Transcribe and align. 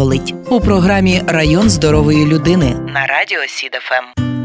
болить 0.00 0.34
у 0.50 0.60
програмі 0.60 1.22
Район 1.26 1.70
здорової 1.70 2.26
людини 2.26 2.76
на 2.94 3.06
радіо 3.06 3.40
СІДФМ. 3.48 4.39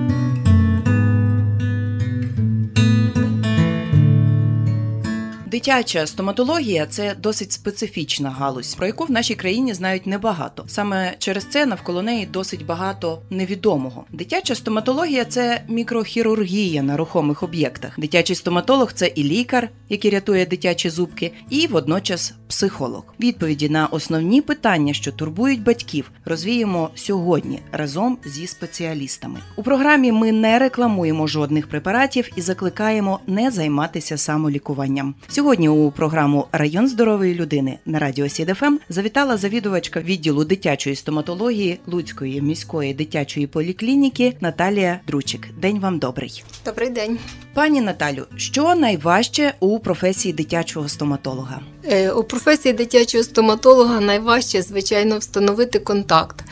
Дитяча 5.56 6.08
стоматологія 6.08 6.86
це 6.86 7.16
досить 7.20 7.52
специфічна 7.52 8.30
галузь, 8.30 8.76
про 8.76 8.88
яку 8.88 9.06
в 9.06 9.12
нашій 9.12 9.36
країні 9.36 9.74
знають 9.74 10.08
небагато. 10.08 10.64
Саме 10.68 11.16
через 11.20 11.46
це 11.46 11.66
навколо 11.66 12.02
неї 12.02 12.26
досить 12.26 12.66
багато 12.66 13.22
невідомого. 13.30 14.06
Дитяча 14.12 14.56
стоматологія 14.56 15.26
це 15.26 15.62
мікрохірургія 15.68 16.84
на 16.84 16.98
рухомих 16.98 17.44
об'єктах. 17.44 18.00
Дитячий 18.00 18.36
стоматолог 18.36 18.94
це 18.94 19.08
і 19.08 19.24
лікар, 19.24 19.70
який 19.90 20.12
рятує 20.12 20.46
дитячі 20.46 20.90
зубки, 20.90 21.32
і 21.50 21.68
водночас 21.68 22.34
психолог. 22.48 23.04
Відповіді 23.20 23.70
на 23.70 23.88
основні 23.88 24.42
питання, 24.42 24.94
що 24.94 25.12
турбують 25.12 25.64
батьків, 25.64 26.12
розвіємо 26.26 26.90
сьогодні 26.96 27.60
разом 27.72 28.18
зі 28.26 28.48
спеціалістами. 28.48 29.40
У 29.56 29.64
програмі 29.64 30.12
ми 30.12 30.32
не 30.32 30.60
рекламуємо 30.60 31.28
жодних 31.28 31.70
препаратів 31.70 32.30
і 32.36 32.42
закликаємо 32.42 33.20
не 33.28 33.52
займатися 33.52 34.18
самолікуванням. 34.18 35.16
Сьогодні 35.46 35.70
у 35.70 35.92
програму 35.92 36.48
Район 36.52 36.88
здорової 36.88 37.36
людини 37.36 37.80
на 37.86 38.00
радіо 38.00 38.30
СІДФМ 38.30 38.78
завітала 38.90 39.38
завідувачка 39.38 40.02
відділу 40.02 40.46
дитячої 40.46 40.96
стоматології 40.96 41.80
Луцької 41.88 42.42
міської 42.42 42.94
дитячої 42.94 43.48
поліклініки 43.48 44.34
Наталія 44.42 45.00
Дручик. 45.08 45.48
День 45.62 45.80
вам 45.80 46.00
добрий. 46.00 46.44
Добрий 46.66 46.90
день. 46.90 47.20
Пані 47.54 47.82
Наталю, 47.82 48.26
що 48.36 48.76
найважче 48.76 49.54
у 49.60 49.80
професії 49.80 50.34
дитячого 50.34 50.90
стоматолога? 50.90 51.60
Е, 51.84 52.12
У 52.12 52.24
професії 52.24 52.74
дитячого 52.74 53.24
стоматолога 53.24 54.00
найважче, 54.00 54.62
звичайно, 54.62 55.18
встановити 55.18 55.80
контакт 55.80 56.44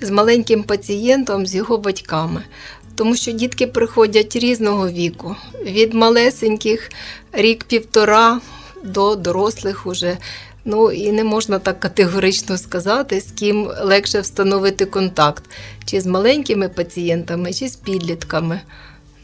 з 0.00 0.10
маленьким 0.10 0.62
пацієнтом, 0.62 1.46
з 1.46 1.54
його 1.54 1.78
батьками. 1.78 2.42
Тому 2.94 3.16
що 3.16 3.32
дітки 3.32 3.66
приходять 3.66 4.36
різного 4.36 4.88
віку, 4.88 5.36
від 5.64 5.94
малесеньких 5.94 6.90
рік-півтора 7.32 8.40
до 8.84 9.16
дорослих 9.16 9.86
уже. 9.86 10.18
Ну 10.64 10.92
і 10.92 11.12
не 11.12 11.24
можна 11.24 11.58
так 11.58 11.80
категорично 11.80 12.58
сказати, 12.58 13.20
з 13.20 13.32
ким 13.32 13.70
легше 13.82 14.20
встановити 14.20 14.86
контакт, 14.86 15.44
чи 15.84 16.00
з 16.00 16.06
маленькими 16.06 16.68
пацієнтами, 16.68 17.52
чи 17.52 17.68
з 17.68 17.76
підлітками. 17.76 18.60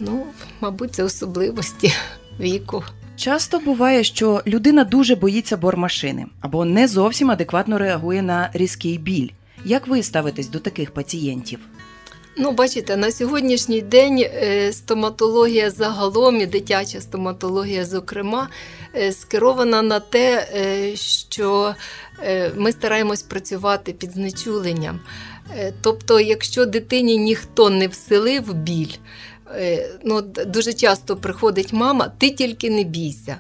Ну, 0.00 0.26
мабуть, 0.60 0.94
це 0.94 1.04
особливості 1.04 1.92
віку. 2.40 2.84
Часто 3.16 3.58
буває, 3.58 4.04
що 4.04 4.42
людина 4.46 4.84
дуже 4.84 5.16
боїться 5.16 5.56
бормашини 5.56 6.26
або 6.40 6.64
не 6.64 6.88
зовсім 6.88 7.30
адекватно 7.30 7.78
реагує 7.78 8.22
на 8.22 8.50
різкий 8.52 8.98
біль. 8.98 9.28
Як 9.64 9.86
ви 9.86 10.02
ставитесь 10.02 10.48
до 10.48 10.58
таких 10.58 10.90
пацієнтів? 10.90 11.58
Ну, 12.40 12.52
бачите, 12.52 12.96
на 12.96 13.12
сьогоднішній 13.12 13.80
день 13.80 14.18
е, 14.18 14.72
стоматологія 14.72 15.70
загалом 15.70 16.40
і 16.40 16.46
дитяча 16.46 17.00
стоматологія, 17.00 17.84
зокрема, 17.84 18.48
е, 18.94 19.12
скерована 19.12 19.82
на 19.82 20.00
те, 20.00 20.48
е, 20.54 20.96
що 20.96 21.74
ми 22.56 22.72
стараємось 22.72 23.22
працювати 23.22 23.92
під 23.92 24.12
знечуленням. 24.12 25.00
Тобто, 25.82 26.20
якщо 26.20 26.66
дитині 26.66 27.16
ніхто 27.16 27.70
не 27.70 27.88
вселив 27.88 28.54
біль, 28.54 28.94
ну, 30.04 30.20
дуже 30.46 30.72
часто 30.72 31.16
приходить 31.16 31.72
мама, 31.72 32.12
ти 32.18 32.30
тільки 32.30 32.70
не 32.70 32.84
бійся. 32.84 33.36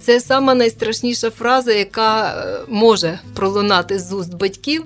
Це 0.00 0.20
сама 0.20 0.54
найстрашніша 0.54 1.30
фраза, 1.30 1.72
яка 1.72 2.44
може 2.68 3.20
пролунати 3.34 3.98
з 3.98 4.12
уст 4.12 4.34
батьків. 4.34 4.84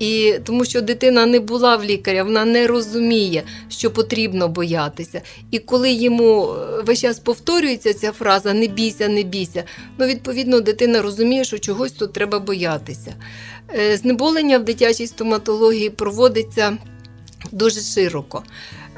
І 0.00 0.34
тому 0.44 0.64
що 0.64 0.80
дитина 0.80 1.26
не 1.26 1.40
була 1.40 1.76
в 1.76 1.84
лікаря, 1.84 2.24
вона 2.24 2.44
не 2.44 2.66
розуміє, 2.66 3.42
що 3.68 3.90
потрібно 3.90 4.48
боятися. 4.48 5.20
І 5.50 5.58
коли 5.58 5.92
йому 5.92 6.52
е, 6.52 6.82
весь 6.82 7.00
час 7.00 7.18
повторюється 7.18 7.94
ця 7.94 8.12
фраза 8.12 8.52
Не 8.52 8.66
бійся, 8.66 9.08
не 9.08 9.22
бійся, 9.22 9.64
ну 9.98 10.06
відповідно 10.06 10.60
дитина 10.60 11.02
розуміє, 11.02 11.44
що 11.44 11.58
чогось 11.58 11.92
тут 11.92 12.12
треба 12.12 12.38
боятися. 12.38 13.14
Е, 13.78 13.96
знеболення 13.96 14.58
в 14.58 14.64
дитячій 14.64 15.06
стоматології 15.06 15.90
проводиться 15.90 16.78
дуже 17.52 17.80
широко. 17.80 18.42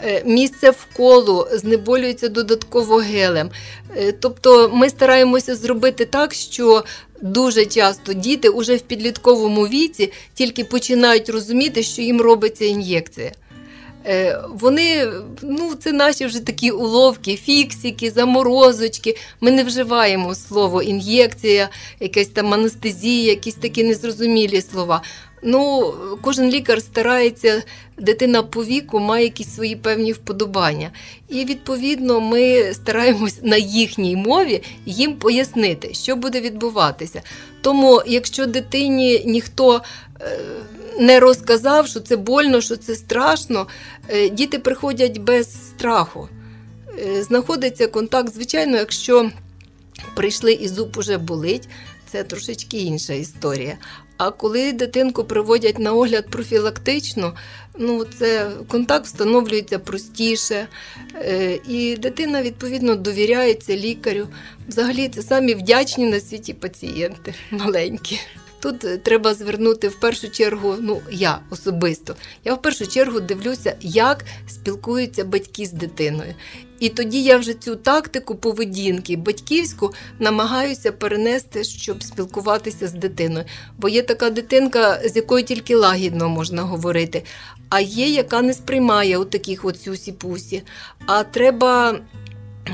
Е, 0.05 0.23
місце 0.27 0.71
вколу 0.71 1.47
знеболюється 1.53 2.29
додатково 2.29 2.97
гелем. 2.97 3.51
Тобто 4.21 4.71
ми 4.75 4.89
стараємося 4.89 5.57
зробити 5.57 6.05
так, 6.05 6.35
що 6.35 6.85
дуже 7.23 7.67
часто 7.67 8.13
діти 8.13 8.49
уже 8.49 8.77
в 8.77 8.81
підлітковому 8.81 9.69
віці 9.69 10.13
тільки 10.35 10.65
починають 10.65 11.29
розуміти, 11.29 11.83
що 11.83 12.03
їм 12.03 12.21
робиться 12.21 12.65
ін'єкція. 12.65 13.33
Е, 14.07 14.41
вони, 14.49 15.09
ну, 15.43 15.75
це 15.75 15.93
наші 15.93 16.27
вже 16.27 16.41
такі 16.41 16.71
уловки, 16.71 17.37
фіксики, 17.37 18.11
заморозочки. 18.11 19.17
Ми 19.41 19.51
не 19.51 19.65
вживаємо 19.65 20.35
слово 20.35 20.83
ін'єкція, 20.83 21.69
якась 22.01 22.29
там 22.29 22.55
анестезія, 22.55 23.31
якісь 23.31 23.55
такі 23.55 23.85
незрозумілі 23.85 24.63
слова. 24.63 25.03
Ну, 25.43 25.95
Кожен 26.21 26.51
лікар 26.51 26.83
старається, 26.83 27.63
дитина 27.99 28.43
по 28.43 28.65
віку 28.65 29.01
має 29.01 29.25
якісь 29.25 29.55
свої 29.55 29.77
певні 29.77 30.13
вподобання. 30.13 30.91
І 31.29 31.45
відповідно 31.45 32.21
ми 32.21 32.75
стараємось 32.75 33.39
на 33.43 33.57
їхній 33.57 34.17
мові 34.17 34.63
їм 34.87 35.17
пояснити, 35.17 35.95
що 35.95 36.17
буде 36.17 36.41
відбуватися. 36.41 37.23
Тому, 37.61 38.03
якщо 38.07 38.47
дитині 38.47 39.23
ніхто 39.27 39.83
е, 40.21 40.39
не 40.99 41.21
розказав, 41.21 41.87
що 41.87 42.01
це 42.01 42.17
больно, 42.17 42.61
що 42.61 42.77
це 42.77 42.95
страшно, 42.95 43.67
е, 44.09 44.29
діти 44.29 44.59
приходять 44.59 45.19
без 45.19 45.69
страху. 45.69 46.29
Е, 46.99 47.23
знаходиться 47.23 47.87
контакт, 47.87 48.35
звичайно, 48.35 48.77
якщо 48.77 49.31
прийшли 50.15 50.53
і 50.53 50.69
зуб 50.69 50.97
уже 50.97 51.19
болить. 51.19 51.69
Це 52.13 52.25
трошечки 52.25 52.79
інша 52.79 53.13
історія. 53.13 53.79
А 54.25 54.31
коли 54.31 54.73
дитинку 54.73 55.25
приводять 55.25 55.79
на 55.79 55.93
огляд 55.93 56.31
профілактично, 56.31 57.35
ну 57.79 58.05
це 58.19 58.51
контакт 58.69 59.07
встановлюється 59.07 59.79
простіше, 59.79 60.67
е, 61.15 61.59
і 61.69 61.97
дитина 61.97 62.43
відповідно 62.43 62.95
довіряється 62.95 63.77
лікарю. 63.77 64.29
Взагалі 64.69 65.09
це 65.09 65.23
самі 65.23 65.55
вдячні 65.55 66.07
на 66.07 66.21
світі 66.21 66.53
пацієнти 66.53 67.35
маленькі. 67.51 68.21
Тут 68.61 69.03
треба 69.03 69.35
звернути 69.35 69.89
в 69.89 70.01
першу 70.01 70.31
чергу, 70.31 70.77
ну 70.81 71.01
я 71.11 71.39
особисто. 71.51 72.17
Я 72.45 72.55
в 72.55 72.63
першу 72.63 72.87
чергу 72.87 73.21
дивлюся, 73.21 73.77
як 73.81 74.25
спілкуються 74.49 75.25
батьки 75.25 75.67
з 75.67 75.73
дитиною. 75.73 76.35
І 76.83 76.89
тоді 76.89 77.23
я 77.23 77.39
вже 77.39 77.55
цю 77.55 77.77
тактику 77.77 78.35
поведінки 78.35 79.17
батьківську 79.17 79.93
намагаюся 80.19 80.93
перенести, 80.93 81.65
щоб 81.65 82.03
спілкуватися 82.03 82.89
з 82.89 82.93
дитиною. 82.93 83.45
Бо 83.79 83.89
є 83.89 84.03
така 84.03 84.31
дитинка, 84.31 85.01
з 85.05 85.17
якою 85.17 85.45
тільки 85.45 85.77
лагідно 85.77 86.29
можна 86.29 86.63
говорити, 86.63 87.25
а 87.69 87.81
є, 87.81 88.09
яка 88.09 88.43
не 88.43 88.55
сприймає 88.55 89.19
у 89.19 89.25
таких 89.25 89.65
от 89.65 89.77
сюсі-пусі. 89.89 90.63
А 91.07 91.23
треба 91.23 91.99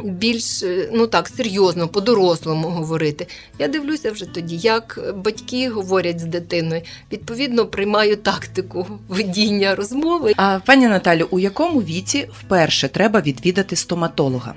більш 0.05 0.65
ну 0.93 1.07
так, 1.07 1.29
серйозно, 1.29 1.89
по-дорослому 1.89 2.69
говорити. 2.69 3.27
Я 3.59 3.69
дивлюся 3.69 4.13
вже 4.13 4.25
тоді, 4.27 4.57
як 4.57 5.15
батьки 5.17 5.69
говорять 5.69 6.21
з 6.21 6.25
дитиною. 6.25 6.83
Відповідно, 7.13 7.67
приймаю 7.67 8.17
тактику 8.17 8.87
ведіння 9.09 9.75
розмови. 9.75 10.33
А 10.37 10.61
пані 10.67 10.89
Наталю, 10.89 11.29
у 11.31 11.39
якому 11.39 11.83
віці 11.83 12.29
вперше 12.41 12.89
треба 12.89 13.21
відвідати 13.21 13.77
стоматолога? 13.77 14.55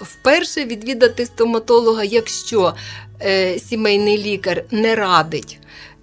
Вперше 0.00 0.64
відвідати 0.64 1.26
стоматолога, 1.26 2.04
якщо 2.04 2.74
е, 3.22 3.58
сімейний 3.58 4.18
лікар 4.18 4.64
не 4.70 4.94
радить. 4.94 5.58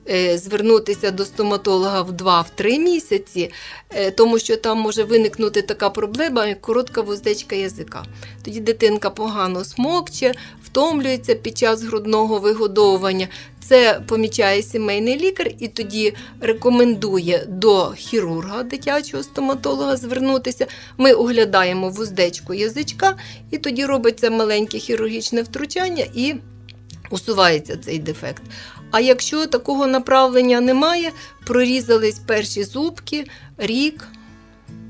Е, 0.09 0.37
звернутися 0.37 1.11
до 1.11 1.25
стоматолога 1.25 2.01
в 2.01 2.11
2-3 2.11 2.79
місяці, 2.79 3.51
е, 3.89 4.11
тому 4.11 4.39
що 4.39 4.57
там 4.57 4.79
може 4.79 5.03
виникнути 5.03 5.61
така 5.61 5.89
проблема, 5.89 6.45
як 6.45 6.61
коротка 6.61 7.01
вуздечка 7.01 7.55
язика. 7.55 8.05
Тоді 8.45 8.59
дитинка 8.59 9.09
погано 9.09 9.63
смокче, 9.63 10.33
втомлюється 10.63 11.35
під 11.35 11.57
час 11.57 11.83
грудного 11.83 12.39
вигодовування. 12.39 13.27
Це 13.67 14.01
помічає 14.07 14.61
сімейний 14.61 15.19
лікар 15.19 15.51
і 15.59 15.67
тоді 15.67 16.13
рекомендує 16.41 17.45
до 17.47 17.91
хірурга 17.91 18.63
дитячого 18.63 19.23
стоматолога 19.23 19.97
звернутися. 19.97 20.67
Ми 20.97 21.13
оглядаємо 21.13 21.89
вуздечку 21.89 22.53
язичка, 22.53 23.15
і 23.51 23.57
тоді 23.57 23.85
робиться 23.85 24.29
маленьке 24.29 24.77
хірургічне 24.77 25.41
втручання 25.41 26.05
і 26.13 26.35
усувається 27.09 27.77
цей 27.77 27.99
дефект. 27.99 28.43
А 28.91 28.99
якщо 28.99 29.47
такого 29.47 29.87
направлення 29.87 30.61
немає, 30.61 31.11
прорізались 31.45 32.19
перші 32.19 32.63
зубки, 32.63 33.27
рік. 33.57 34.07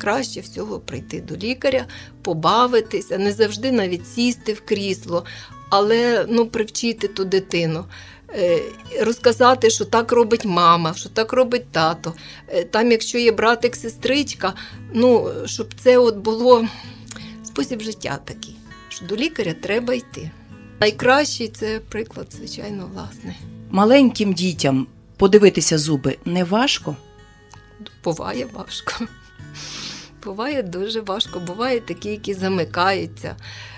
Краще 0.01 0.41
всього 0.41 0.79
прийти 0.79 1.21
до 1.21 1.35
лікаря, 1.35 1.85
побавитися, 2.21 3.17
не 3.17 3.31
завжди 3.31 3.71
навіть 3.71 4.07
сісти 4.07 4.53
в 4.53 4.61
крісло, 4.61 5.25
але 5.69 6.25
ну, 6.29 6.45
привчити 6.47 7.07
ту 7.07 7.25
дитину. 7.25 7.85
Е, 8.35 8.61
розказати, 9.01 9.69
що 9.69 9.85
так 9.85 10.11
робить 10.11 10.45
мама, 10.45 10.93
що 10.93 11.09
так 11.09 11.33
робить 11.33 11.71
тато. 11.71 12.13
Е, 12.47 12.63
Там, 12.63 12.91
якщо 12.91 13.17
є 13.17 13.31
братик, 13.31 13.75
сестричка, 13.75 14.53
ну, 14.93 15.31
щоб 15.45 15.67
це 15.83 15.97
от 15.97 16.17
було 16.17 16.67
спосіб 17.43 17.81
життя 17.81 18.19
такий, 18.25 18.55
що 18.89 19.05
до 19.05 19.15
лікаря 19.15 19.53
треба 19.61 19.93
йти. 19.93 20.31
Найкращий 20.79 21.47
це 21.47 21.79
приклад, 21.89 22.27
звичайно, 22.31 22.89
власний. 22.93 23.56
Маленьким 23.71 24.33
дітям 24.33 24.87
подивитися 25.17 25.77
зуби 25.77 26.17
не 26.25 26.43
важко. 26.43 26.95
Буває 28.03 28.47
важко. 28.53 29.05
Буває 30.23 30.63
дуже 30.63 31.01
важко, 31.01 31.39
буває 31.39 31.79
такі, 31.79 32.09
які 32.09 32.33
замикаються. 32.33 33.35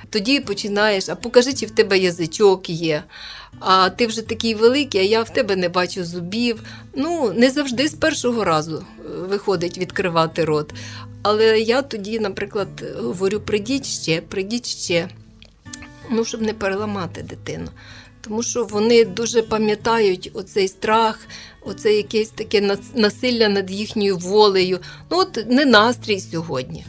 Тоді 0.09 0.39
починаєш, 0.39 1.09
а 1.09 1.15
покажи, 1.15 1.53
чи 1.53 1.65
в 1.65 1.71
тебе 1.71 1.97
язичок 1.97 2.69
є. 2.69 3.03
А 3.59 3.89
ти 3.89 4.07
вже 4.07 4.21
такий 4.21 4.55
великий, 4.55 5.01
а 5.01 5.03
я 5.03 5.23
в 5.23 5.29
тебе 5.29 5.55
не 5.55 5.69
бачу 5.69 6.05
зубів. 6.05 6.63
Ну, 6.95 7.33
не 7.33 7.49
завжди 7.49 7.87
з 7.87 7.93
першого 7.93 8.43
разу 8.43 8.77
е, 8.77 9.09
виходить 9.09 9.77
відкривати 9.77 10.45
рот. 10.45 10.73
Але 11.21 11.59
я 11.59 11.81
тоді, 11.81 12.19
наприклад, 12.19 12.67
говорю: 12.97 13.39
прийдіть 13.39 13.85
ще, 13.85 14.21
прийдіть 14.21 14.67
ще. 14.67 15.09
Ну, 16.11 16.25
щоб 16.25 16.41
не 16.41 16.53
переламати 16.53 17.21
дитину. 17.21 17.69
Тому 18.21 18.43
що 18.43 18.63
вони 18.65 19.05
дуже 19.05 19.41
пам'ятають 19.41 20.31
оцей 20.33 20.67
страх, 20.67 21.19
оце 21.61 21.93
якесь 21.93 22.29
таке 22.29 22.61
нас- 22.61 22.95
насилля 22.95 23.49
над 23.49 23.71
їхньою 23.71 24.17
волею. 24.17 24.79
Ну, 25.11 25.17
от 25.17 25.45
не 25.47 25.65
настрій 25.65 26.19
сьогодні. 26.19 26.85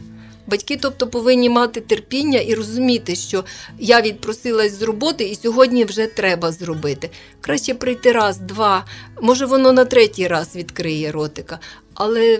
Батьки, 0.47 0.77
тобто, 0.81 1.07
повинні 1.07 1.49
мати 1.49 1.81
терпіння 1.81 2.39
і 2.39 2.53
розуміти, 2.53 3.15
що 3.15 3.43
я 3.79 4.01
відпросилась 4.01 4.79
з 4.79 4.81
роботи 4.81 5.23
і 5.23 5.35
сьогодні 5.35 5.85
вже 5.85 6.07
треба 6.07 6.51
зробити. 6.51 7.09
Краще 7.41 7.73
прийти 7.73 8.11
раз, 8.11 8.37
два, 8.37 8.85
може 9.21 9.45
воно 9.45 9.71
на 9.71 9.85
третій 9.85 10.27
раз 10.27 10.55
відкриє 10.55 11.11
ротика, 11.11 11.59
але 11.93 12.39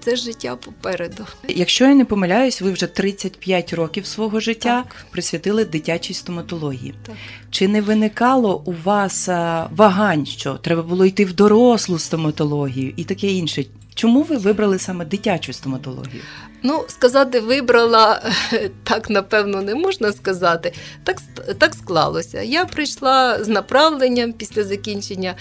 це 0.00 0.16
життя 0.16 0.56
попереду. 0.56 1.26
Якщо 1.48 1.84
я 1.84 1.94
не 1.94 2.04
помиляюсь, 2.04 2.60
ви 2.62 2.72
вже 2.72 2.86
35 2.86 3.72
років 3.72 4.06
свого 4.06 4.40
життя 4.40 4.84
Так. 4.88 5.06
присвятили 5.10 5.64
дитячій 5.64 6.14
стоматології. 6.14 6.94
Так. 7.06 7.16
Чи 7.50 7.68
не 7.68 7.80
виникало 7.80 8.62
у 8.64 8.72
вас 8.84 9.28
вагань, 9.70 10.26
що 10.26 10.54
треба 10.54 10.82
було 10.82 11.04
йти 11.06 11.24
в 11.24 11.32
дорослу 11.32 11.98
стоматологію 11.98 12.92
і 12.96 13.04
таке 13.04 13.26
інше? 13.26 13.64
Чому 13.94 14.22
ви 14.22 14.36
вибрали 14.36 14.78
саме 14.78 15.04
дитячу 15.04 15.52
стоматологію? 15.52 16.22
Ну, 16.62 16.84
сказати, 16.88 17.40
вибрала 17.40 18.22
так, 18.84 19.10
напевно, 19.10 19.62
не 19.62 19.74
можна 19.74 20.12
сказати. 20.12 20.72
Так, 21.04 21.16
так 21.58 21.74
склалося. 21.74 22.42
Я 22.42 22.64
прийшла 22.64 23.44
з 23.44 23.48
направленням 23.48 24.32
після 24.32 24.64
закінчення 24.64 25.34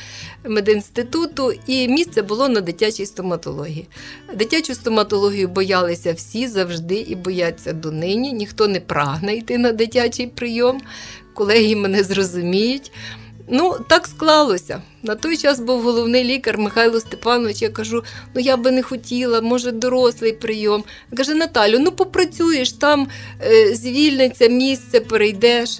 медінституту, 0.44 1.54
і 1.68 1.88
місце 1.88 2.22
було 2.22 2.50
на 2.50 2.62
дитячій 2.62 3.06
стоматології. 3.06 3.88
Дитячу 4.36 4.76
стоматологію 4.76 5.48
боялися 5.48 6.14
всі 6.14 6.48
завжди 6.48 6.96
і 6.96 7.16
бояться 7.16 7.74
донині. 7.74 8.34
Ніхто 8.34 8.68
не 8.68 8.80
прагне 8.80 9.36
йти 9.36 9.58
на 9.58 9.72
дитячий 9.72 10.28
прийом. 10.28 10.82
Колеги 11.34 11.76
мене 11.76 12.04
зрозуміють. 12.04 12.92
Ну, 13.52 13.78
так 13.88 14.08
склалося. 14.08 14.82
На 15.04 15.16
той 15.16 15.38
час 15.38 15.60
був 15.60 15.82
головний 15.82 16.24
лікар 16.24 16.58
Михайло 16.58 17.00
Степанович. 17.00 17.62
Я 17.62 17.70
кажу: 17.70 18.04
ну 18.36 18.42
я 18.42 18.58
би 18.58 18.72
не 18.72 18.84
хотіла, 18.84 19.42
може, 19.42 19.72
дорослий 19.72 20.34
прийом. 20.34 20.84
Він 21.12 21.18
Каже, 21.18 21.34
Наталю, 21.34 21.80
ну 21.80 21.92
попрацюєш 21.92 22.72
там, 22.72 23.08
е, 23.42 23.76
звільниться 23.76 24.48
місце, 24.48 25.00
перейдеш. 25.00 25.80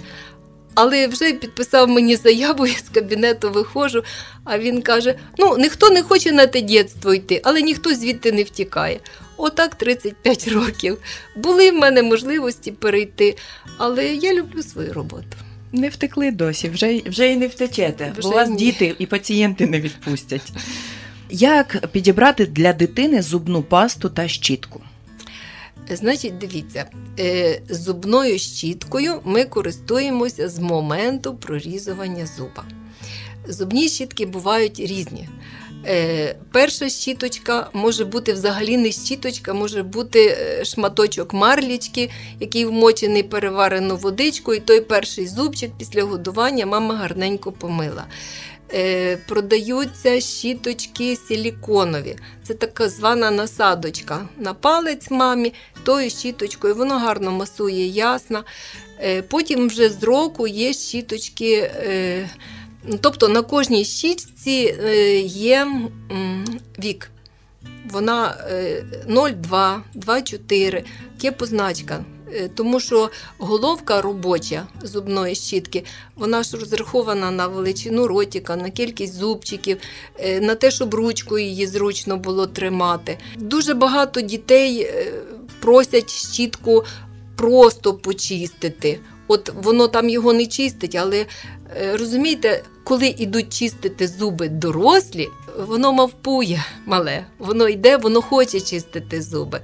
Але 0.76 1.08
вже 1.08 1.34
підписав 1.34 1.90
мені 1.90 2.16
заяву, 2.16 2.68
я 2.68 2.74
з 2.74 2.90
кабінету 2.94 3.52
виходжу, 3.52 4.04
а 4.44 4.60
він 4.60 4.82
каже: 4.82 5.16
ну, 5.38 5.58
ніхто 5.58 5.90
не 5.90 6.04
хоче 6.04 6.32
на 6.32 6.48
те 6.48 6.62
дєтство 6.62 7.14
йти, 7.14 7.42
але 7.44 7.62
ніхто 7.62 7.96
звідти 7.96 8.32
не 8.32 8.44
втікає. 8.44 9.00
Отак 9.38 9.76
35 9.76 10.48
років. 10.48 10.98
Були 11.36 11.72
в 11.72 11.76
мене 11.76 12.04
можливості 12.04 12.72
перейти, 12.72 13.38
але 13.78 14.06
я 14.06 14.34
люблю 14.34 14.64
свою 14.64 14.94
роботу. 14.94 15.38
Не 15.72 15.90
втекли 15.90 16.32
досі, 16.32 16.70
вже, 16.70 17.02
вже 17.06 17.32
і 17.32 17.38
не 17.38 17.48
втечете, 17.48 18.14
бо 18.22 18.30
вас 18.30 18.50
ні. 18.50 18.56
діти 18.56 18.96
і 19.00 19.06
пацієнти 19.06 19.68
не 19.68 19.82
відпустять. 19.82 20.54
Як 21.30 21.88
підібрати 21.88 22.46
для 22.46 22.74
дитини 22.74 23.22
зубну 23.22 23.64
пасту 23.64 24.10
та 24.10 24.28
щітку? 24.28 24.82
Значить, 25.90 26.38
дивіться, 26.38 26.86
е, 27.20 27.62
зубною 27.70 28.40
щіткою 28.40 29.22
ми 29.24 29.46
користуємося 29.46 30.50
з 30.50 30.60
моменту 30.60 31.36
прорізування 31.36 32.26
зуба. 32.38 32.64
Зубні 33.48 33.90
щітки 33.90 34.26
бувають 34.26 34.80
різні. 34.80 35.30
Е, 35.86 36.36
перша 36.52 36.90
щіточка 36.90 37.70
може 37.74 38.06
бути 38.06 38.34
взагалі 38.34 38.78
не 38.78 38.92
щіточка, 38.92 39.54
може 39.54 39.84
бути 39.84 40.38
е, 40.40 40.66
шматочок 40.66 41.34
марлічки, 41.34 42.10
який 42.40 42.66
вмочений 42.66 43.24
переварену 43.24 43.98
водичку, 43.98 44.54
і 44.54 44.60
той 44.60 44.82
перший 44.82 45.28
зубчик 45.28 45.72
після 45.78 46.04
годування 46.04 46.66
мама 46.66 46.96
гарненько 46.96 47.52
помила. 47.52 48.06
Е, 48.74 49.18
продаються 49.18 50.22
щіточки 50.22 51.16
силіконові. 51.16 52.16
Це 52.44 52.54
така 52.54 52.90
звана 52.90 53.32
насадочка 53.32 54.28
на 54.38 54.54
палець 54.54 55.12
мамі, 55.12 55.54
тою 55.84 56.10
щіточкою, 56.10 56.76
воно 56.76 57.00
гарно 57.00 57.32
масує 57.32 57.88
ясно. 57.88 58.44
Е, 59.02 59.22
потім 59.22 59.68
вже 59.68 59.90
з 59.90 60.04
року 60.04 60.48
є 60.48 60.74
щіточки. 60.74 61.72
Тобто 63.02 63.28
на 63.28 63.42
кожній 63.42 63.86
щітці 63.86 64.76
е, 64.84 65.20
є 65.20 65.68
вік. 66.84 67.12
Вона 67.92 68.38
е, 68.50 68.84
0,2, 69.08 69.80
2,4, 69.96 70.84
є 71.22 71.32
позначка. 71.32 72.06
Е, 72.34 72.50
Тому 72.56 72.80
що 72.80 73.10
головка 73.38 74.02
робоча 74.02 74.68
зубної 74.84 75.36
щітки, 75.36 75.84
вона 76.16 76.44
ж 76.44 76.58
розрахована 76.58 77.32
на 77.32 77.48
величину 77.48 78.08
ротика, 78.08 78.56
на 78.56 78.70
кількість 78.70 79.14
зубчиків, 79.14 79.78
е, 80.20 80.42
на 80.42 80.56
те, 80.56 80.72
щоб 80.72 80.94
ручкою 80.94 81.46
її 81.46 81.68
зручно 81.68 82.18
було 82.18 82.48
тримати. 82.48 83.18
Дуже 83.38 83.74
багато 83.74 84.22
дітей 84.22 84.82
е, 84.82 85.14
просять 85.60 86.10
щітку 86.10 86.84
просто 87.36 87.94
почистити. 87.94 89.00
От 89.32 89.50
воно 89.56 89.88
там 89.88 90.10
його 90.10 90.34
не 90.34 90.46
чистить, 90.48 90.96
але 90.96 91.26
е, 91.78 91.98
розумієте, 91.98 92.64
коли 92.84 93.08
йдуть 93.08 93.54
чистити 93.54 94.08
зуби 94.08 94.50
дорослі, 94.50 95.28
воно 95.58 95.94
мавпує 95.94 96.66
мале, 96.86 97.26
воно 97.38 97.70
йде, 97.70 97.98
воно 97.98 98.22
хоче 98.22 98.60
чистити 98.60 99.22
зуби. 99.22 99.62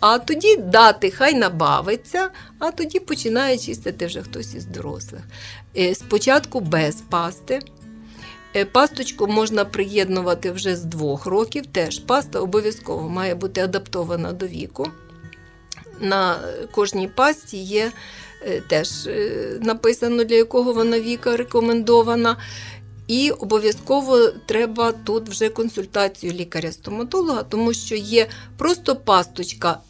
А 0.00 0.18
тоді 0.18 0.56
дати, 0.56 1.10
хай 1.10 1.34
набавиться, 1.34 2.30
а 2.58 2.70
тоді 2.70 3.00
починає 3.00 3.58
чистити 3.58 4.06
вже 4.06 4.22
хтось 4.22 4.54
із 4.54 4.64
дорослих. 4.64 5.22
Е, 5.76 5.94
Спочатку 5.94 6.60
без 6.60 6.94
пасти. 6.94 7.60
Е, 8.56 8.64
Пасточку 8.64 9.26
можна 9.26 9.64
приєднувати 9.64 10.50
вже 10.50 10.76
з 10.76 10.84
двох 10.84 11.26
років. 11.26 11.66
Теж 11.66 11.98
паста 11.98 12.40
обов'язково 12.40 13.08
має 13.08 13.34
бути 13.34 13.60
адаптована 13.60 14.32
до 14.32 14.46
віку. 14.46 14.88
На 16.00 16.36
кожній 16.70 17.08
пасті 17.08 17.56
є 17.56 17.92
теж 18.68 19.06
е, 19.06 19.58
написано, 19.62 20.24
для 20.24 20.36
якого 20.36 20.72
вона 20.72 21.00
віка 21.00 21.36
рекомендована. 21.36 22.36
І 23.06 23.30
обов'язково 23.30 24.28
треба 24.46 24.92
тут 24.92 25.28
вже 25.28 25.48
консультацію 25.48 26.32
лікаря-стоматолога, 26.32 27.42
тому 27.42 27.74
що 27.74 27.94
є 27.94 28.26
просто 28.56 28.96
пасточка 28.96 29.80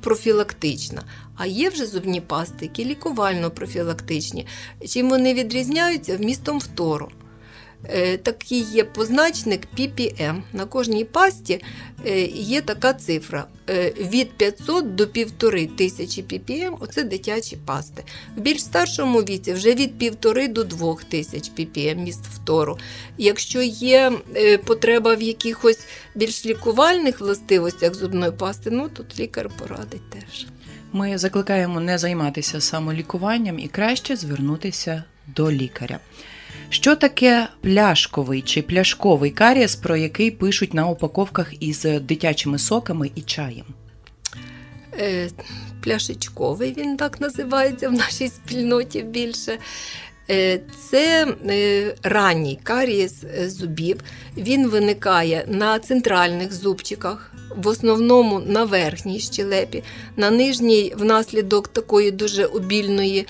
профілактична, 0.00 1.02
а 1.36 1.46
є 1.46 1.68
вже 1.68 1.86
зубні 1.86 2.20
пасти, 2.20 2.56
які 2.60 2.84
лікувально-профілактичні. 2.84 4.46
Чим 4.88 5.10
вони 5.10 5.34
відрізняються? 5.34 6.16
Вмістом 6.16 6.60
фтору. 6.60 7.08
Е, 7.84 8.16
Такий 8.16 8.60
є 8.60 8.84
позначник 8.84 9.68
PPM. 9.78 10.42
На 10.52 10.64
кожній 10.64 11.04
пасті 11.04 11.62
е, 12.06 12.20
є 12.26 12.60
така 12.60 12.92
цифра. 12.92 13.46
Е, 13.70 13.92
Від 13.98 14.30
500 14.30 14.94
до 14.94 15.04
1500 15.04 16.32
ppm– 16.32 16.76
оце 16.80 17.04
дитячі 17.04 17.56
пасти. 17.56 18.04
В 18.36 18.40
більш 18.40 18.62
старшому 18.62 19.18
віці 19.18 19.52
вже 19.52 19.74
від 19.74 20.02
1,5 20.02 20.52
до 20.52 20.64
2000 20.64 21.50
ppm 21.58 21.94
міст 21.94 22.24
фтору. 22.24 22.78
Якщо 23.18 23.62
є 23.62 24.12
потреба 24.64 25.14
в 25.14 25.22
якихось 25.22 25.86
більш 26.14 26.46
лікувальних 26.46 27.20
властивостях 27.20 27.94
зубної 27.94 28.32
пасти, 28.32 28.70
ну 28.70 28.88
тут 28.88 29.20
лікар 29.20 29.50
порадить 29.58 30.10
теж. 30.10 30.46
Ми 30.92 31.18
закликаємо 31.18 31.80
не 31.80 31.98
займатися 31.98 32.60
самолікуванням 32.60 33.58
і 33.58 33.68
краще 33.68 34.16
звернутися 34.16 35.04
до 35.26 35.52
лікаря. 35.52 35.98
Що 36.70 36.96
таке 36.96 37.48
пляшковий 37.60 38.42
чи 38.42 38.62
пляшковий 38.62 39.30
карієс, 39.30 39.76
про 39.76 39.96
який 39.96 40.30
пишуть 40.30 40.74
на 40.74 40.88
упаковках 40.88 41.62
із 41.62 41.82
дитячими 41.82 42.58
соками 42.58 43.10
і 43.14 43.20
чаєм? 43.20 43.66
Е, 44.98 45.28
Пляшечковий 45.84 46.74
він 46.76 46.96
так 46.96 47.20
називається 47.20 47.88
в 47.88 47.92
нашій 47.92 48.28
спільноті 48.28 49.02
більше. 49.02 49.58
Е, 50.30 50.60
Це 50.90 51.34
е, 51.48 51.94
ранній 52.02 52.58
карієс 52.62 53.14
е, 53.24 53.50
зубів. 53.50 54.00
Він 54.36 54.68
виникає 54.68 55.44
на 55.48 55.78
центральних 55.78 56.52
зубчиках, 56.52 57.32
в 57.56 57.68
основному 57.68 58.40
на 58.40 58.64
верхній 58.64 59.20
щелепі, 59.20 59.82
на 60.16 60.30
нижній, 60.30 60.94
внаслідок 60.96 61.68
такої 61.68 62.10
дуже 62.10 62.44
обільної 62.44 63.26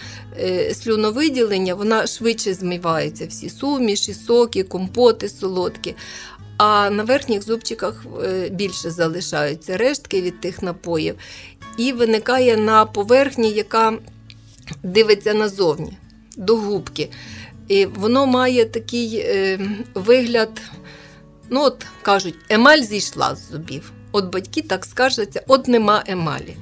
слюновиділення, 0.73 1.75
вона 1.75 2.07
швидше 2.07 2.55
змиваються 2.55 3.27
всі 3.27 3.51
суміші, 3.51 4.15
соки, 4.15 4.63
компоти 4.63 5.29
солодкі. 5.29 5.95
А 6.57 6.91
на 6.91 7.03
верхніх 7.03 7.43
зубчиках 7.43 8.07
більше 8.51 8.91
залишаються 8.91 9.77
рештки 9.77 10.23
від 10.23 10.41
тих 10.41 10.63
напоїв, 10.63 11.15
і 11.77 11.93
виникає 11.93 12.57
на 12.57 12.85
поверхні, 12.85 13.51
яка 13.51 13.99
дивиться 14.83 15.35
назовні, 15.35 15.99
до 16.39 16.57
губки. 16.57 17.11
І 17.69 17.87
воно 17.87 18.27
має 18.27 18.65
такий 18.65 19.17
е, 19.17 19.61
вигляд, 19.95 20.63
ну 21.51 21.63
от 21.63 21.87
кажуть, 22.03 22.35
емаль 22.49 22.81
зійшла 22.81 23.35
з 23.35 23.51
зубів. 23.51 23.93
От 24.13 24.33
батьки 24.33 24.63
так 24.63 24.85
скаржаться, 24.85 25.43
от 25.47 25.69
нема 25.69 26.05
емалі. 26.07 26.57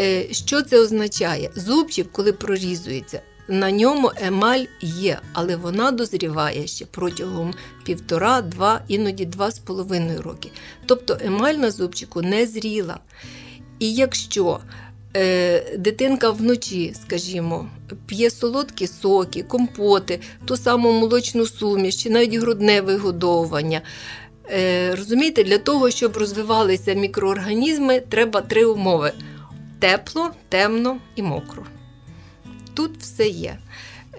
Е, 0.00 0.32
що 0.32 0.62
це 0.62 0.80
означає? 0.80 1.50
Зубчик, 1.54 2.12
коли 2.12 2.32
прорізується, 2.32 3.20
на 3.48 3.70
ньому 3.70 4.12
емаль 4.16 4.64
є, 4.80 5.18
але 5.32 5.56
вона 5.56 5.90
дозріває 5.90 6.66
ще 6.66 6.86
протягом 6.86 7.54
півтора, 7.84 8.42
два, 8.42 8.80
іноді 8.88 9.24
два 9.24 9.50
з 9.50 9.58
половиною 9.58 10.22
роки. 10.22 10.50
Тобто 10.86 11.18
емаль 11.20 11.54
на 11.54 11.70
зубчику 11.70 12.22
не 12.22 12.46
зріла. 12.46 13.00
І 13.78 13.94
якщо 13.94 14.60
дитинка 15.78 16.30
вночі, 16.30 16.94
скажімо, 17.02 17.68
п'є 18.06 18.30
солодкі 18.30 18.86
соки, 18.86 19.42
компоти, 19.42 20.20
ту 20.44 20.56
саму 20.56 20.92
молочну 20.92 21.46
суміш 21.46 22.02
чи 22.02 22.10
навіть 22.10 22.34
грудне 22.34 22.80
вигодовування. 22.80 23.80
Е, 24.50 24.94
розумієте, 24.94 25.44
для 25.44 25.58
того, 25.58 25.90
щоб 25.90 26.16
розвивалися 26.16 26.94
мікроорганізми, 26.94 28.00
треба 28.00 28.40
три 28.40 28.64
умови: 28.64 29.12
тепло, 29.78 30.30
темно 30.48 30.96
і 31.16 31.22
мокро. 31.22 31.62
Тут 32.74 32.98
все 32.98 33.28
є. 33.28 33.58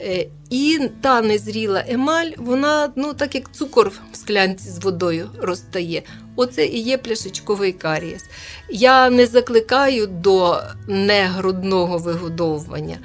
Е, 0.01 0.27
І 0.49 0.89
та 1.01 1.21
незріла 1.21 1.83
емаль, 1.87 2.31
вона, 2.37 2.91
ну, 2.95 3.13
так 3.13 3.35
як 3.35 3.51
цукор 3.51 3.91
в 4.11 4.17
склянці 4.17 4.69
з 4.69 4.83
водою 4.83 5.29
розтає. 5.37 6.03
Оце 6.35 6.65
і 6.65 6.79
є 6.79 6.97
пляшечковий 6.97 7.73
карієс. 7.73 8.23
Я 8.69 9.09
не 9.09 9.25
закликаю 9.25 10.07
до 10.07 10.61
негрудного 10.87 11.97
вигодовування, 11.97 12.97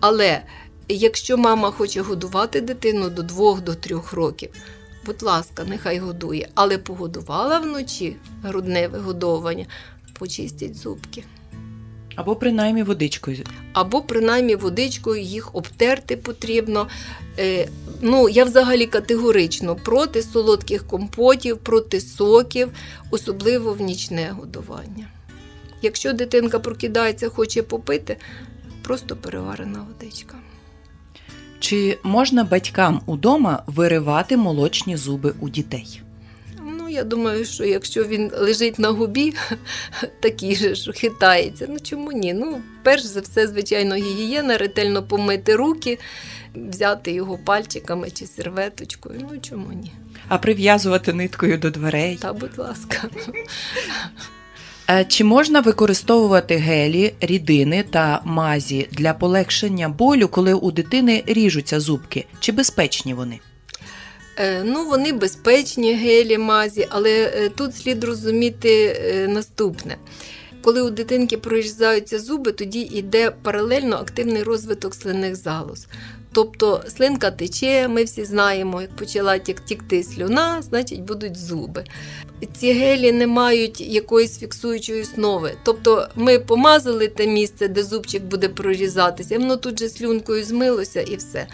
але 0.00 0.42
якщо 0.88 1.36
мама 1.36 1.70
хоче 1.70 2.00
годувати 2.00 2.60
дитину 2.60 3.10
до 3.10 3.22
2-3 3.22 4.14
років, 4.14 4.50
будь 5.06 5.22
ласка, 5.22 5.64
нехай 5.64 5.98
годує, 5.98 6.48
але 6.54 6.78
погодувала 6.78 7.58
вночі 7.58 8.16
грудне 8.42 8.88
вигодовування, 8.88 9.66
почистіть 10.18 10.76
зубки. 10.76 11.24
Або 12.20 12.36
принаймні 12.36 12.82
водичкою. 12.82 13.44
Або 13.72 14.02
принаймні 14.02 14.56
водичкою 14.56 15.22
їх 15.22 15.54
обтерти 15.54 16.16
потрібно. 16.16 16.88
Е, 17.38 17.68
ну, 18.00 18.28
я 18.28 18.44
взагалі 18.44 18.86
категорично 18.86 19.76
проти 19.76 20.22
солодких 20.22 20.86
компотів, 20.86 21.58
проти 21.58 22.00
соків, 22.00 22.68
особливо 23.10 23.72
в 23.72 23.80
нічне 23.80 24.30
годування. 24.30 25.06
Якщо 25.82 26.12
дитинка 26.12 26.58
прокидається, 26.58 27.28
хоче 27.28 27.62
попити, 27.62 28.16
просто 28.82 29.16
переварена 29.16 29.86
водичка. 29.88 30.36
Чи 31.60 31.98
можна 32.02 32.44
батькам 32.44 33.00
удома 33.06 33.62
виривати 33.66 34.36
молочні 34.36 34.96
зуби 34.96 35.34
у 35.40 35.48
дітей? 35.48 36.02
Я 36.90 37.04
думаю, 37.04 37.44
що 37.44 37.64
якщо 37.64 38.04
він 38.04 38.30
лежить 38.34 38.78
на 38.78 38.88
губі, 38.88 39.34
такий 40.20 40.56
же, 40.56 40.74
що 40.74 40.92
хитається, 40.92 41.66
ну 41.68 41.76
чому 41.82 42.12
ні? 42.12 42.32
Ну, 42.34 42.62
перш 42.82 43.02
за 43.02 43.20
все, 43.20 43.46
звичайно, 43.46 43.94
гігієна, 43.94 44.58
ретельно 44.58 45.02
помити 45.02 45.56
руки, 45.56 45.98
взяти 46.54 47.12
його 47.12 47.38
пальчиками 47.38 48.10
чи 48.10 48.26
серветочкою. 48.26 49.28
Ну 49.32 49.38
чому 49.40 49.72
ні? 49.72 49.92
А 50.28 50.38
прив'язувати 50.38 51.12
ниткою 51.12 51.58
до 51.58 51.70
дверей? 51.70 52.18
Та, 52.22 52.32
будь 52.32 52.58
ласка. 52.58 53.08
Е, 54.90 55.04
Чи 55.04 55.24
можна 55.24 55.60
використовувати 55.60 56.56
гелі, 56.56 57.14
рідини 57.20 57.84
та 57.90 58.20
мазі 58.24 58.88
для 58.92 59.14
полегшення 59.14 59.88
болю, 59.88 60.28
коли 60.28 60.54
у 60.54 60.70
дитини 60.70 61.22
ріжуться 61.26 61.80
зубки? 61.80 62.26
Чи 62.40 62.52
безпечні 62.52 63.14
вони? 63.14 63.38
Е, 64.40 64.62
Ну, 64.64 64.84
вони 64.84 65.12
безпечні, 65.12 65.94
гелі, 65.94 66.38
мазі, 66.38 66.86
але 66.90 67.10
е, 67.10 67.48
тут 67.48 67.76
слід 67.76 68.04
розуміти 68.04 69.00
е, 69.04 69.28
наступне. 69.28 69.96
Коли 70.62 70.82
у 70.82 70.90
дитинки 70.90 71.36
прорізаються 71.36 72.18
зуби, 72.18 72.52
тоді 72.52 72.80
йде 72.80 73.30
паралельно 73.42 73.96
активний 73.96 74.42
розвиток 74.42 74.94
слинних 74.94 75.36
залоз. 75.36 75.86
Тобто 76.32 76.82
слинка 76.88 77.30
тече, 77.30 77.88
ми 77.88 78.04
всі 78.04 78.24
знаємо, 78.24 78.80
як 78.80 78.96
почала 78.96 79.38
тікти 79.38 80.02
слюна, 80.02 80.62
значить 80.62 81.02
будуть 81.02 81.36
зуби. 81.36 81.84
Ці 82.56 82.72
гелі 82.72 83.12
не 83.12 83.26
мають 83.26 83.80
якоїсь 83.80 84.38
фіксуючої 84.38 85.02
основи. 85.02 85.52
Тобто 85.62 86.08
ми 86.14 86.38
помазали 86.38 87.08
те 87.08 87.26
місце, 87.26 87.68
де 87.68 87.82
зубчик 87.84 88.22
буде 88.22 88.48
прорізатися, 88.48 89.38
воно 89.38 89.56
тут 89.56 89.78
же 89.78 89.88
слюнкою 89.88 90.44
змилося 90.44 91.00
і 91.00 91.16
все. 91.16 91.46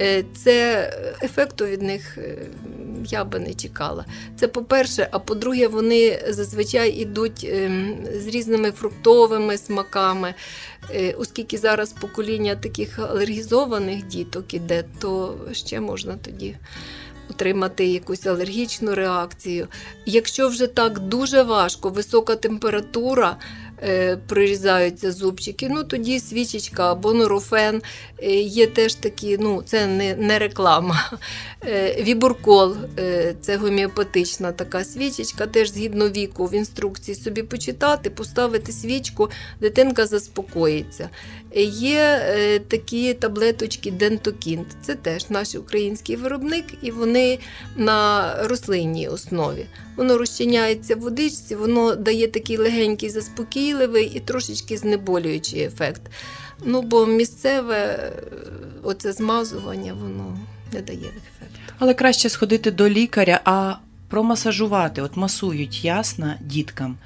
Е, 0.00 0.24
Це 0.34 0.90
ефекту 1.22 1.66
від 1.66 1.82
них 1.82 2.18
е, 2.18 2.38
я 3.04 3.24
би 3.24 3.38
не 3.38 3.54
чекала. 3.54 4.04
Це 4.36 4.48
по-перше, 4.48 5.08
а 5.10 5.18
по-друге, 5.18 5.68
вони 5.68 6.22
зазвичай 6.28 6.90
йдуть 6.90 7.46
ем, 7.48 7.96
з 8.14 8.26
різними 8.26 8.70
фруктовими 8.70 9.58
смаками. 9.58 10.34
Е, 10.94 11.12
Оскільки 11.12 11.58
зараз 11.58 11.92
покоління 11.92 12.54
таких 12.54 12.98
алергізованих 12.98 14.06
діток 14.06 14.54
іде, 14.54 14.84
то 15.00 15.34
ще 15.52 15.80
можна 15.80 16.16
тоді 16.24 16.56
отримати 17.30 17.86
якусь 17.86 18.26
алергічну 18.26 18.94
реакцію. 18.94 19.68
Якщо 20.06 20.48
вже 20.48 20.66
так 20.66 20.98
дуже 20.98 21.42
важко, 21.42 21.88
висока 21.88 22.36
температура. 22.36 23.36
Е, 23.82 24.16
Прорізаються 24.16 25.12
зубчики, 25.12 25.68
ну 25.68 25.84
тоді 25.84 26.20
свічечка 26.20 26.92
або 26.92 27.12
нурофен. 27.12 27.82
Е, 28.22 28.34
Є 28.34 28.66
теж 28.66 28.94
такі, 28.94 29.38
ну 29.40 29.62
це 29.62 29.86
не, 29.86 30.14
не 30.16 30.38
реклама. 30.38 31.10
Е, 31.66 32.02
Вібуркол 32.02 32.76
е, 32.98 33.34
це 33.40 33.56
гоміопатична 33.56 34.52
така 34.52 34.84
свічечка, 34.84 35.46
теж 35.46 35.72
згідно 35.72 36.08
віку 36.08 36.46
в 36.46 36.54
інструкції 36.54 37.14
собі 37.14 37.42
почитати, 37.42 38.10
поставити 38.10 38.72
свічку, 38.72 39.30
дитинка 39.60 40.06
заспокоїться. 40.06 41.08
Є 41.62 42.22
е, 42.22 42.58
такі 42.58 43.14
таблеточки 43.14 43.90
Дентокінт, 43.90 44.66
це 44.82 44.94
теж 44.94 45.30
наш 45.30 45.54
український 45.54 46.16
виробник, 46.16 46.64
і 46.82 46.90
вони 46.90 47.38
на 47.76 48.34
рослинній 48.42 49.08
основі. 49.08 49.66
Воно 49.96 50.18
розчиняється 50.18 50.96
в 50.96 51.00
водичці, 51.00 51.54
воно 51.54 51.96
дає 51.96 52.28
такий 52.28 52.56
легенький 52.56 53.10
заспокійливий 53.10 54.12
і 54.14 54.20
трошечки 54.20 54.76
знеболюючий 54.76 55.60
ефект. 55.60 56.02
Ну, 56.64 56.82
бо 56.82 57.06
місцеве 57.06 57.76
е, 57.76 58.12
оце 58.82 59.12
змазування, 59.12 59.94
воно 59.94 60.38
не 60.72 60.80
дає 60.80 60.98
ефекту. 60.98 61.74
Але 61.78 61.94
краще 61.94 62.28
сходити 62.28 62.70
до 62.70 62.88
лікаря, 62.88 63.40
а 63.44 63.74
промасажувати, 64.08 65.02
от 65.02 65.16
масують 65.16 65.84
ясно 65.84 66.34
діткам. 66.40 66.96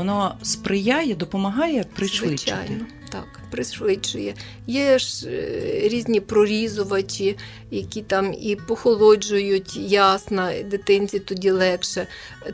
Воно 0.00 0.34
сприяє, 0.42 1.14
допомагає 1.14 1.84
пришвидшити. 1.96 2.56
Звичайно, 2.56 2.86
Так, 3.12 3.40
пришвидшує. 3.50 4.34
Є 4.66 4.98
ж 4.98 5.28
е, 5.28 5.88
різні 5.88 6.20
прорізувачі, 6.20 7.36
які 7.70 8.02
там 8.02 8.34
і 8.40 8.56
похолоджують 8.56 9.76
ясна, 9.76 10.52
дитинці 10.62 11.18
тоді 11.18 11.50
легше. 11.50 12.06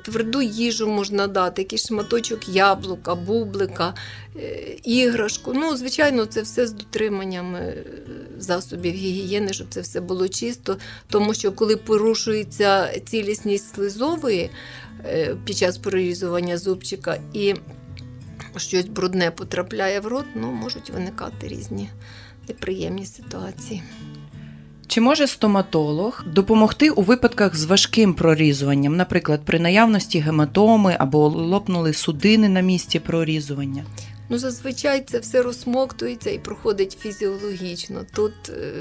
Тверду 0.04 0.42
їжу 0.42 0.88
можна 0.88 1.26
дати, 1.26 1.62
якийсь 1.62 1.86
шматочок 1.86 2.48
яблука, 2.48 3.14
бублика, 3.14 3.94
е, 4.36 4.76
іграшку. 4.84 5.52
Ну, 5.54 5.76
звичайно, 5.76 6.26
це 6.26 6.42
все 6.42 6.66
з 6.66 6.72
дотриманням 6.72 7.56
е, 7.56 7.74
засобів 8.38 8.94
гігієни, 8.94 9.52
щоб 9.52 9.66
це 9.70 9.80
все 9.80 10.00
було 10.00 10.28
чисто. 10.28 10.76
Тому 11.10 11.34
що 11.34 11.52
коли 11.52 11.76
порушується 11.76 13.00
цілісність 13.00 13.74
слизової 13.74 14.50
під 15.44 15.56
час 15.56 15.78
прорізування 15.78 16.58
зубчика 16.58 17.18
і 17.32 17.54
щось 18.56 18.86
брудне 18.86 19.30
потрапляє 19.30 20.00
в 20.00 20.06
рот, 20.06 20.24
ну, 20.34 20.52
можуть 20.52 20.90
виникати 20.90 21.48
різні 21.48 21.88
неприємні 22.48 23.06
ситуації. 23.06 23.82
Чи 24.86 25.00
може 25.00 25.26
стоматолог 25.26 26.24
допомогти 26.26 26.90
у 26.90 27.02
випадках 27.02 27.56
з 27.56 27.64
важким 27.64 28.14
прорізуванням, 28.14 28.96
наприклад, 28.96 29.40
при 29.44 29.60
наявності 29.60 30.18
гематоми 30.18 30.96
або 30.98 31.28
лопнули 31.28 31.92
судини 31.92 32.48
на 32.48 32.60
місці 32.60 32.98
прорізування? 32.98 33.84
Ну, 34.28 34.38
зазвичай 34.38 35.04
це 35.06 35.18
все 35.18 35.42
розсмоктується 35.42 36.30
і 36.30 36.38
проходить 36.38 36.99
фізіологічно. 37.00 38.04
Тут 38.14 38.33
е, 38.49 38.73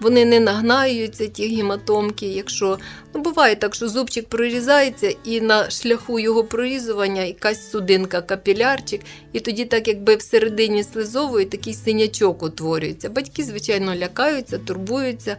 вони 0.00 0.24
не 0.24 0.40
нагнаються, 0.40 1.26
ті 1.26 1.56
гематомки. 1.56 2.26
Якщо 2.26 2.78
ну, 3.14 3.22
буває 3.22 3.56
так, 3.56 3.74
що 3.74 3.88
зубчик 3.88 4.28
прорізається, 4.28 5.14
і 5.24 5.40
на 5.40 5.70
шляху 5.70 6.18
його 6.18 6.44
прорізування 6.44 7.22
якась 7.22 7.70
судинка, 7.70 8.22
капілярчик, 8.22 9.00
і 9.32 9.40
тоді, 9.40 9.64
так 9.64 9.88
якби 9.88 10.16
всередині 10.16 10.84
слизової 10.84 11.46
такий 11.46 11.74
синячок 11.74 12.42
утворюється. 12.42 13.10
Батьки, 13.10 13.44
звичайно, 13.44 13.96
лякаються, 13.96 14.58
турбуються. 14.58 15.36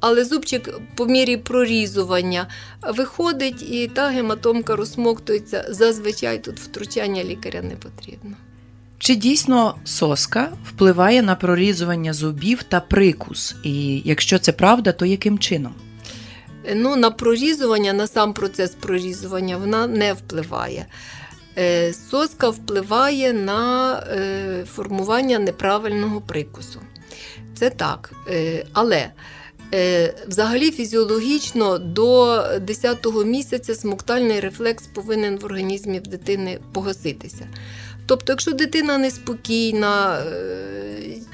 Але 0.00 0.24
зубчик 0.24 0.78
по 0.96 1.06
мірі 1.06 1.36
прорізування 1.36 2.48
виходить, 2.82 3.62
і 3.62 3.88
та 3.88 4.08
гематомка 4.08 4.76
розсмоктується. 4.76 5.66
Зазвичай 5.68 6.38
тут 6.38 6.60
втручання 6.60 7.24
лікаря 7.24 7.62
не 7.62 7.76
потрібно. 7.76 8.36
Чи 8.98 9.14
дійсно 9.14 9.74
соска 9.84 10.52
впливає 10.64 11.22
на 11.22 11.34
прорізування 11.34 12.12
зубів 12.12 12.62
та 12.62 12.80
прикус? 12.80 13.56
І 13.62 14.02
якщо 14.04 14.38
це 14.38 14.52
правда, 14.52 14.92
то 14.92 15.06
яким 15.06 15.38
чином? 15.38 15.74
Ну, 16.74 16.96
на 16.96 17.10
прорізування, 17.10 17.92
на 17.92 18.06
сам 18.06 18.32
процес 18.32 18.70
прорізування 18.70 19.56
вона 19.56 19.86
не 19.86 20.12
впливає. 20.12 20.86
Е, 21.58 21.92
Соска 22.10 22.48
впливає 22.48 23.32
на 23.32 23.92
е, 23.98 24.64
формування 24.74 25.38
неправильного 25.38 26.20
прикусу. 26.20 26.80
Це 27.54 27.70
так. 27.70 28.12
Е, 28.30 28.66
Але 28.72 29.10
взагалі 30.28 30.70
фізіологічно 30.70 31.78
до 31.78 32.36
10-го 32.42 33.24
місяця 33.24 33.74
смоктальний 33.74 34.40
рефлекс 34.40 34.86
повинен 34.86 35.38
в 35.38 35.44
організмі 35.44 35.98
в 35.98 36.02
дитини 36.02 36.58
погаситися. 36.72 37.46
Тобто, 38.06 38.32
якщо 38.32 38.52
дитина 38.52 38.98
неспокійна, 38.98 40.18
е, 40.18 40.74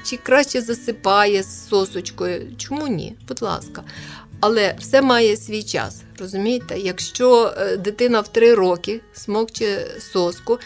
чи 0.03 0.17
краще 0.17 0.61
засипає 0.61 1.43
з 1.43 1.67
сосочкою, 1.69 2.47
чому 2.57 2.87
ні? 2.87 3.15
Будь 3.27 3.41
ласка. 3.41 3.83
Але 4.39 4.75
все 4.79 5.01
має 5.01 5.37
свій 5.37 5.63
час. 5.63 6.01
Розумієте? 6.19 6.79
Якщо 6.79 7.53
е, 7.57 7.77
дитина 7.77 8.19
в 8.19 8.27
3 8.27 8.53
роки 8.53 9.01
смокче 9.13 9.87
соску, 10.13 10.59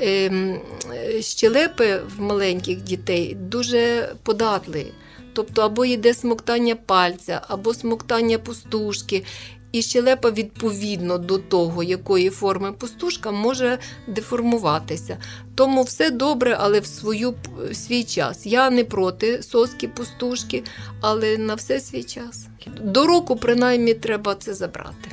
ем, 0.00 0.60
е, 0.94 1.22
щелепи 1.22 2.00
в 2.16 2.20
маленьких 2.20 2.82
дітей 2.82 3.36
дуже 3.40 4.12
податливі. 4.22 4.92
Тобто 5.32 5.62
або 5.62 5.84
йде 5.84 6.14
смоктання 6.14 6.74
пальця, 6.74 7.40
або 7.48 7.74
смоктання 7.74 8.38
пустушки. 8.38 9.24
І 9.72 9.82
щелепа 9.82 10.30
відповідно 10.30 11.18
до 11.18 11.38
того, 11.38 11.82
якої 11.82 12.30
форми 12.30 12.72
пустушка, 12.72 13.30
може 13.30 13.78
деформуватися. 14.06 15.18
Тому 15.54 15.82
все 15.82 16.10
добре, 16.10 16.56
але 16.60 16.80
в 16.80 16.86
свою, 16.86 17.34
в 17.70 17.74
свій 17.74 18.04
час. 18.04 18.46
Я 18.46 18.70
не 18.70 18.84
проти 18.84 19.42
соски 19.42 19.88
пустушки, 19.88 20.62
але 21.00 21.38
на 21.38 21.54
все 21.54 21.80
свій 21.80 22.02
час. 22.02 22.46
До 22.80 23.06
року, 23.06 23.36
принаймні, 23.36 23.94
треба 23.94 24.34
це 24.34 24.54
забрати. 24.54 25.08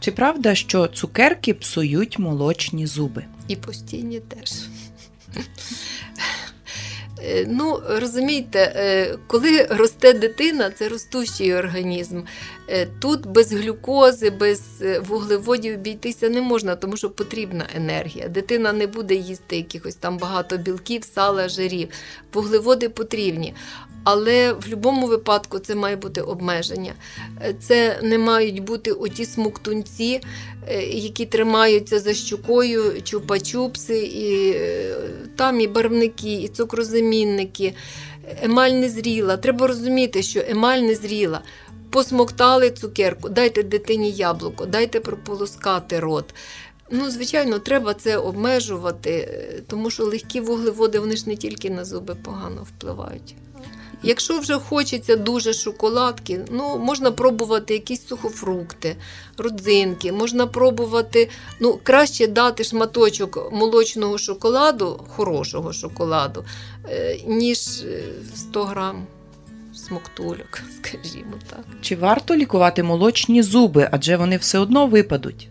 Чи 0.00 0.12
правда, 0.12 0.54
що 0.54 0.86
цукерки 0.86 1.54
псують 1.54 2.18
молочні 2.18 2.86
зуби? 2.86 3.24
І 3.48 3.56
постійні 3.56 4.20
теж. 4.20 4.50
Е, 7.22 7.46
Ну, 7.48 7.82
розумієте, 7.88 8.72
е, 8.76 9.18
коли 9.26 9.66
росте 9.70 10.12
дитина, 10.12 10.70
це 10.70 10.88
ростущий 10.88 11.54
організм. 11.54 12.22
Е, 12.72 12.86
Тут 13.00 13.26
без 13.26 13.52
глюкози, 13.52 14.30
без 14.30 14.62
е, 14.82 14.98
вуглеводів 14.98 15.74
обійтися 15.74 16.28
не 16.28 16.40
можна, 16.40 16.76
тому 16.76 16.96
що 16.96 17.10
потрібна 17.10 17.66
енергія. 17.76 18.28
Дитина 18.28 18.72
не 18.72 18.86
буде 18.86 19.14
їсти 19.14 19.56
якихось 19.56 19.94
там 19.94 20.18
багато 20.18 20.56
білків, 20.56 21.04
сала, 21.14 21.48
жирів. 21.48 21.88
Вуглеводи 22.34 22.88
потрібні. 22.88 23.54
Але 24.04 24.52
в 24.52 24.56
будь-якому 24.56 25.06
випадку 25.06 25.58
це 25.58 25.74
має 25.74 25.96
бути 25.96 26.20
обмеження. 26.20 26.92
Е, 27.44 27.54
Це 27.60 27.98
не 28.02 28.18
мають 28.18 28.58
бути 28.58 28.92
оті 28.92 29.24
смуктунці, 29.24 30.20
які 30.90 31.26
тримаються 31.26 31.98
за 31.98 32.14
щукою, 32.14 32.82
чупа-чупси, 32.82 33.94
і 33.94 34.56
там 35.36 35.60
і 35.60 35.66
барвники, 35.66 36.32
і 36.34 36.48
цукрозамінники. 36.48 37.74
Емаль 38.42 38.70
не 38.70 38.88
зріла. 38.88 39.36
Треба 39.36 39.66
розуміти, 39.66 40.22
що 40.22 40.42
емаль 40.48 40.78
не 40.78 40.94
зріла. 40.94 41.40
Посмоктали 41.90 42.70
цукерку, 42.70 43.28
дайте 43.28 43.62
дитині 43.62 44.10
яблуко, 44.10 44.66
дайте 44.66 45.00
прополоскати 45.00 46.00
рот. 46.00 46.34
Ну, 46.90 47.10
звичайно, 47.10 47.58
треба 47.58 47.94
це 47.94 48.16
обмежувати, 48.16 49.10
е, 49.10 49.62
тому 49.68 49.90
що 49.90 50.04
легкі 50.04 50.40
вуглеводи 50.40 50.98
вони 50.98 51.16
ж 51.16 51.28
не 51.28 51.36
тільки 51.36 51.70
на 51.70 51.84
зуби 51.84 52.14
погано 52.14 52.62
впливають. 52.62 53.34
Якщо 54.02 54.38
вже 54.38 54.54
хочеться 54.54 55.16
дуже 55.16 55.52
шоколадки, 55.52 56.44
ну 56.50 56.78
можна 56.78 57.10
пробувати 57.10 57.74
якісь 57.74 58.06
сухофрукти, 58.06 58.96
родзинки, 59.36 60.12
можна 60.12 60.46
пробувати, 60.46 61.30
ну 61.60 61.78
краще 61.82 62.26
дати 62.26 62.64
шматочок 62.64 63.52
молочного 63.52 64.18
шоколаду, 64.18 65.04
хорошого 65.08 65.72
шоколаду, 65.72 66.44
е, 66.88 67.18
ніж 67.26 67.58
е, 67.80 68.02
100 68.36 68.64
грам 68.64 69.06
смоктульок, 69.90 70.62
скажімо 70.82 71.34
так. 71.50 71.64
Чи 71.80 71.96
варто 71.96 72.36
лікувати 72.36 72.82
молочні 72.82 73.42
зуби, 73.42 73.88
адже 73.92 74.16
вони 74.16 74.36
все 74.36 74.58
одно 74.58 74.86
випадуть? 74.86 75.48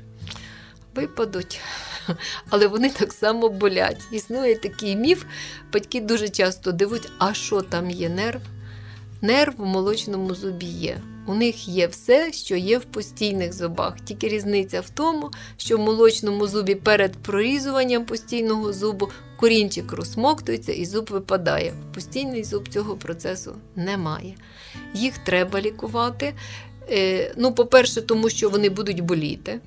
випадуть, 0.96 1.60
але 2.50 2.68
вони 2.68 2.90
так 2.90 3.14
само 3.14 3.50
болять. 3.50 4.02
Існує 4.12 4.56
такий 4.56 4.96
міф, 4.96 5.24
батьки 5.74 6.02
дуже 6.02 6.30
часто 6.30 6.72
дивують, 6.72 7.12
а 7.20 7.34
що 7.34 7.62
там 7.62 7.90
є 7.90 8.10
нерв? 8.10 8.42
Нерв 9.22 9.54
в 9.58 9.66
молочному 9.66 10.36
зубі 10.36 10.66
є. 10.66 11.02
У 11.30 11.34
них 11.36 11.68
є 11.68 11.88
все, 11.88 12.32
що 12.34 12.56
є 12.56 12.78
в 12.78 12.84
постійних 12.84 13.54
зубах. 13.54 14.02
Тільки 14.02 14.28
різниця 14.28 14.82
в 14.82 14.90
тому, 14.90 15.32
що 15.58 15.78
в 15.78 15.80
молочному 15.80 16.48
зубі 16.48 16.76
перед 16.76 17.12
прорізуванням 17.12 18.06
постійного 18.06 18.74
зубу 18.74 19.10
корінчик 19.38 19.94
розсмоктується 19.94 20.72
і 20.72 20.86
зуб 20.86 21.10
випадає. 21.12 21.74
Постійний 21.94 22.44
зуб 22.44 22.68
цього 22.68 22.96
процесу 22.96 23.56
немає. 23.76 24.36
Їх 24.94 25.18
треба 25.18 25.62
лікувати. 25.62 26.34
Е, 26.92 27.34
Ну, 27.38 27.54
по-перше, 27.54 28.02
тому 28.02 28.30
що 28.30 28.50
вони 28.50 28.70
будуть 28.70 29.00
боліти. 29.00 29.60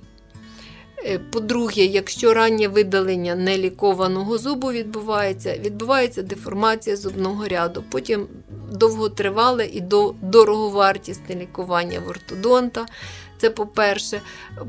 Е, 0.98 1.18
По-друге, 1.18 1.82
якщо 1.84 2.34
раннє 2.34 2.68
видалення 2.68 3.34
нелікованого 3.34 4.38
зубу 4.38 4.72
відбувається, 4.72 5.56
відбувається 5.64 6.22
деформація 6.22 6.96
зубного 6.96 7.48
ряду. 7.48 7.84
Потім 7.90 8.26
довготривале 8.72 9.66
і 9.66 9.80
до- 9.80 10.14
дороговартісне 10.22 11.34
лікування 11.34 12.00
в 12.06 12.08
ортодонта. 12.08 12.86
Це 13.38 13.50
по-перше. 13.50 14.20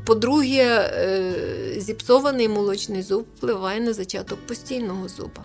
По-друге, 0.06 0.90
е, 0.94 1.32
зіпсований 1.80 2.48
молочний 2.48 3.02
зуб 3.02 3.26
впливає 3.36 3.80
на 3.80 3.92
зачаток 3.92 4.38
постійного 4.46 5.08
зуба. 5.08 5.44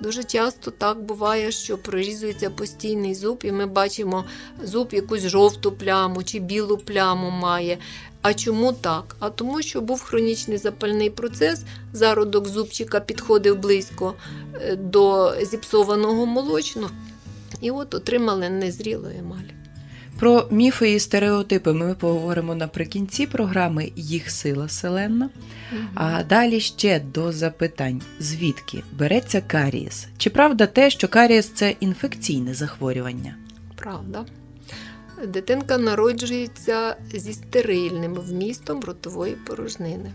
Дуже 0.00 0.24
часто 0.24 0.70
так 0.70 1.02
буває, 1.02 1.50
що 1.50 1.78
прорізується 1.78 2.50
постійний 2.50 3.14
зуб, 3.14 3.40
і 3.44 3.52
ми 3.52 3.66
бачимо 3.66 4.24
зуб 4.64 4.88
якусь 4.92 5.22
жовту 5.22 5.72
пляму 5.72 6.22
чи 6.24 6.38
білу 6.38 6.78
пляму 6.78 7.30
має. 7.30 7.78
А 8.24 8.34
чому 8.34 8.72
так? 8.72 9.16
А 9.18 9.30
тому, 9.30 9.62
що 9.62 9.80
був 9.80 10.02
хронічний 10.02 10.58
запальний 10.58 11.10
процес, 11.10 11.62
зародок 11.92 12.48
зубчика 12.48 13.00
підходив 13.00 13.58
близько 13.58 14.14
е, 14.54 14.76
до 14.76 15.34
зіпсованого 15.42 16.26
молочного, 16.26 16.90
і 17.60 17.70
от 17.70 17.94
отримали 17.94 18.48
незрілу 18.48 19.08
емаль. 19.18 19.48
Про 20.18 20.48
міфи 20.50 20.92
і 20.92 21.00
стереотипи 21.00 21.72
ми 21.72 21.94
поговоримо 21.94 22.54
наприкінці 22.54 23.26
програми 23.26 23.92
Їх 23.96 24.30
сила 24.30 24.68
селенна. 24.68 25.30
А 25.94 26.22
далі 26.22 26.60
ще 26.60 27.00
до 27.00 27.32
запитань: 27.32 28.02
звідки 28.20 28.82
береться 28.98 29.40
карієс? 29.40 30.06
Чи 30.18 30.30
правда 30.30 30.66
те, 30.66 30.90
що 30.90 31.08
карієс 31.08 31.48
це 31.48 31.74
інфекційне 31.80 32.54
захворювання? 32.54 33.36
Правда. 33.76 34.24
Дитинка 35.26 35.78
народжується 35.78 36.96
зі 37.14 37.32
стерильним 37.32 38.14
вмістом 38.14 38.80
ротової 38.80 39.34
порожнини. 39.34 40.10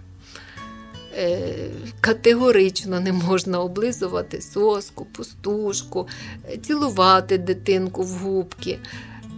Е, 1.17 1.69
Категорично 2.01 2.99
не 2.99 3.13
можна 3.13 3.61
облизувати 3.61 4.41
соску, 4.41 5.05
пустушку, 5.05 6.07
цілувати 6.61 7.37
дитинку 7.37 8.03
в 8.03 8.09
губки. 8.09 8.79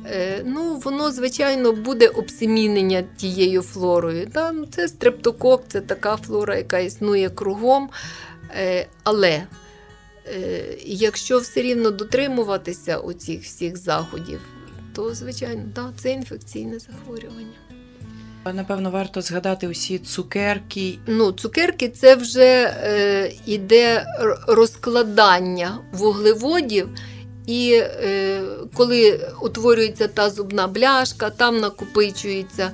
Е, 0.06 0.44
Ну, 0.46 0.76
Воно, 0.76 1.12
звичайно, 1.12 1.72
буде 1.72 2.08
обсемінення 2.08 3.04
тією 3.18 3.62
флорою. 3.62 4.28
Ну, 4.36 4.66
Це 4.66 4.88
стрептокок, 4.88 5.64
це 5.68 5.82
така 5.82 6.18
флора, 6.18 6.56
яка 6.56 6.80
існує 6.80 7.30
кругом. 7.30 7.90
Е, 8.56 8.88
Але 9.04 9.44
якщо 10.86 11.40
все 11.40 11.62
рівно 11.62 11.92
дотримуватися 11.92 12.98
оцих 12.98 13.44
всіх 13.44 13.78
заходів, 13.78 14.42
то, 14.94 15.16
звичайно, 15.16 15.64
да, 15.76 15.94
це 15.98 16.12
інфекційне 16.12 16.80
захворювання. 16.80 17.58
Напевно, 18.46 18.92
варто 18.92 19.22
згадати 19.22 19.68
усі 19.68 20.00
цукерки. 20.00 21.00
Ну, 21.08 21.32
цукерки 21.32 21.90
це 21.90 22.16
вже 22.16 22.76
е, 22.84 23.32
іде 23.46 24.06
розкладання 24.48 25.78
вуглеводів. 25.92 26.90
І 27.46 27.82
е, 27.84 28.42
коли 28.74 29.28
утворюється 29.42 30.08
та 30.08 30.30
зубна 30.30 30.68
бляшка, 30.68 31.30
там 31.30 31.60
накопичується 31.60 32.72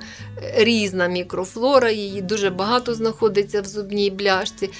різна 0.56 1.06
мікрофлора, 1.06 1.90
її 1.90 2.22
дуже 2.22 2.50
багато 2.50 2.94
знаходиться 2.94 3.60
в 3.60 3.64
зубній 3.64 4.10
бляшці. 4.10 4.70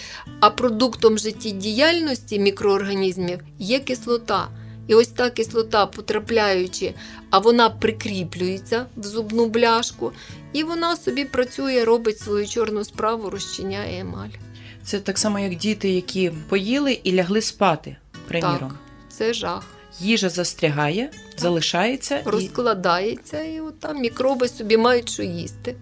А 0.41 0.51
продуктом 0.51 1.19
життєдіяльності 1.19 2.39
мікроорганізмів 2.39 3.39
є 3.59 3.79
кислота. 3.79 4.49
І 4.89 4.95
ось 4.95 5.09
та 5.09 5.31
кислота, 5.31 5.87
потрапляючи, 5.87 6.95
а 7.31 7.39
вона 7.39 7.71
прикріплюється 7.71 8.87
в 8.97 9.05
зубну 9.05 9.47
бляшку, 9.47 10.13
і 10.53 10.63
вона 10.65 10.97
собі 10.97 11.25
працює, 11.25 11.85
робить 11.85 12.19
свою 12.19 12.47
чорну 12.47 12.85
справу, 12.85 13.31
розчиняє 13.31 14.01
емаль. 14.01 14.29
Це 14.85 15.01
так 15.01 15.19
само, 15.19 15.39
як 15.39 15.55
діти, 15.55 15.91
які 15.91 16.33
поїли 16.49 17.01
і 17.05 17.15
лягли 17.15 17.41
спати. 17.41 17.97
Приміром, 18.29 18.59
Так, 18.59 18.75
це 19.09 19.33
жах. 19.35 19.65
їжа 20.01 20.29
застрягає, 20.29 21.11
залишається. 21.37 22.19
І... 22.19 22.23
Розкладається, 22.25 23.43
і 23.43 23.61
от 23.61 23.81
там 23.81 24.01
мікроби 24.01 24.49
собі 24.49 24.77
мають 24.77 25.11
що 25.11 25.23
їсти. 25.23 25.77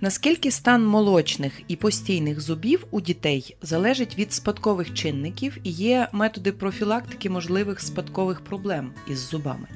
Наскільки 0.00 0.50
стан 0.50 0.86
молочних 0.86 1.52
і 1.68 1.76
постійних 1.76 2.40
зубів 2.40 2.86
у 2.90 3.00
дітей 3.00 3.56
залежить 3.62 4.18
від 4.18 4.32
спадкових 4.32 4.94
чинників 4.94 5.58
і 5.64 5.70
є 5.70 6.08
методи 6.12 6.52
профілактики 6.52 7.30
можливих 7.30 7.80
спадкових 7.80 8.40
проблем 8.40 8.92
із 9.10 9.18
зубами? 9.18 9.68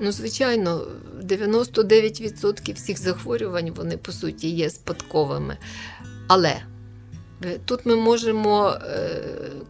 Ну, 0.00 0.12
звичайно, 0.12 0.86
99% 1.22 2.74
всіх 2.74 2.98
захворювань 2.98 3.70
вони 3.70 3.96
по 3.96 4.12
суті 4.12 4.48
є 4.48 4.70
спадковими. 4.70 5.56
Але 6.28 6.56
тут 7.64 7.86
ми 7.86 7.96
можемо 7.96 8.68
е, 8.68 9.22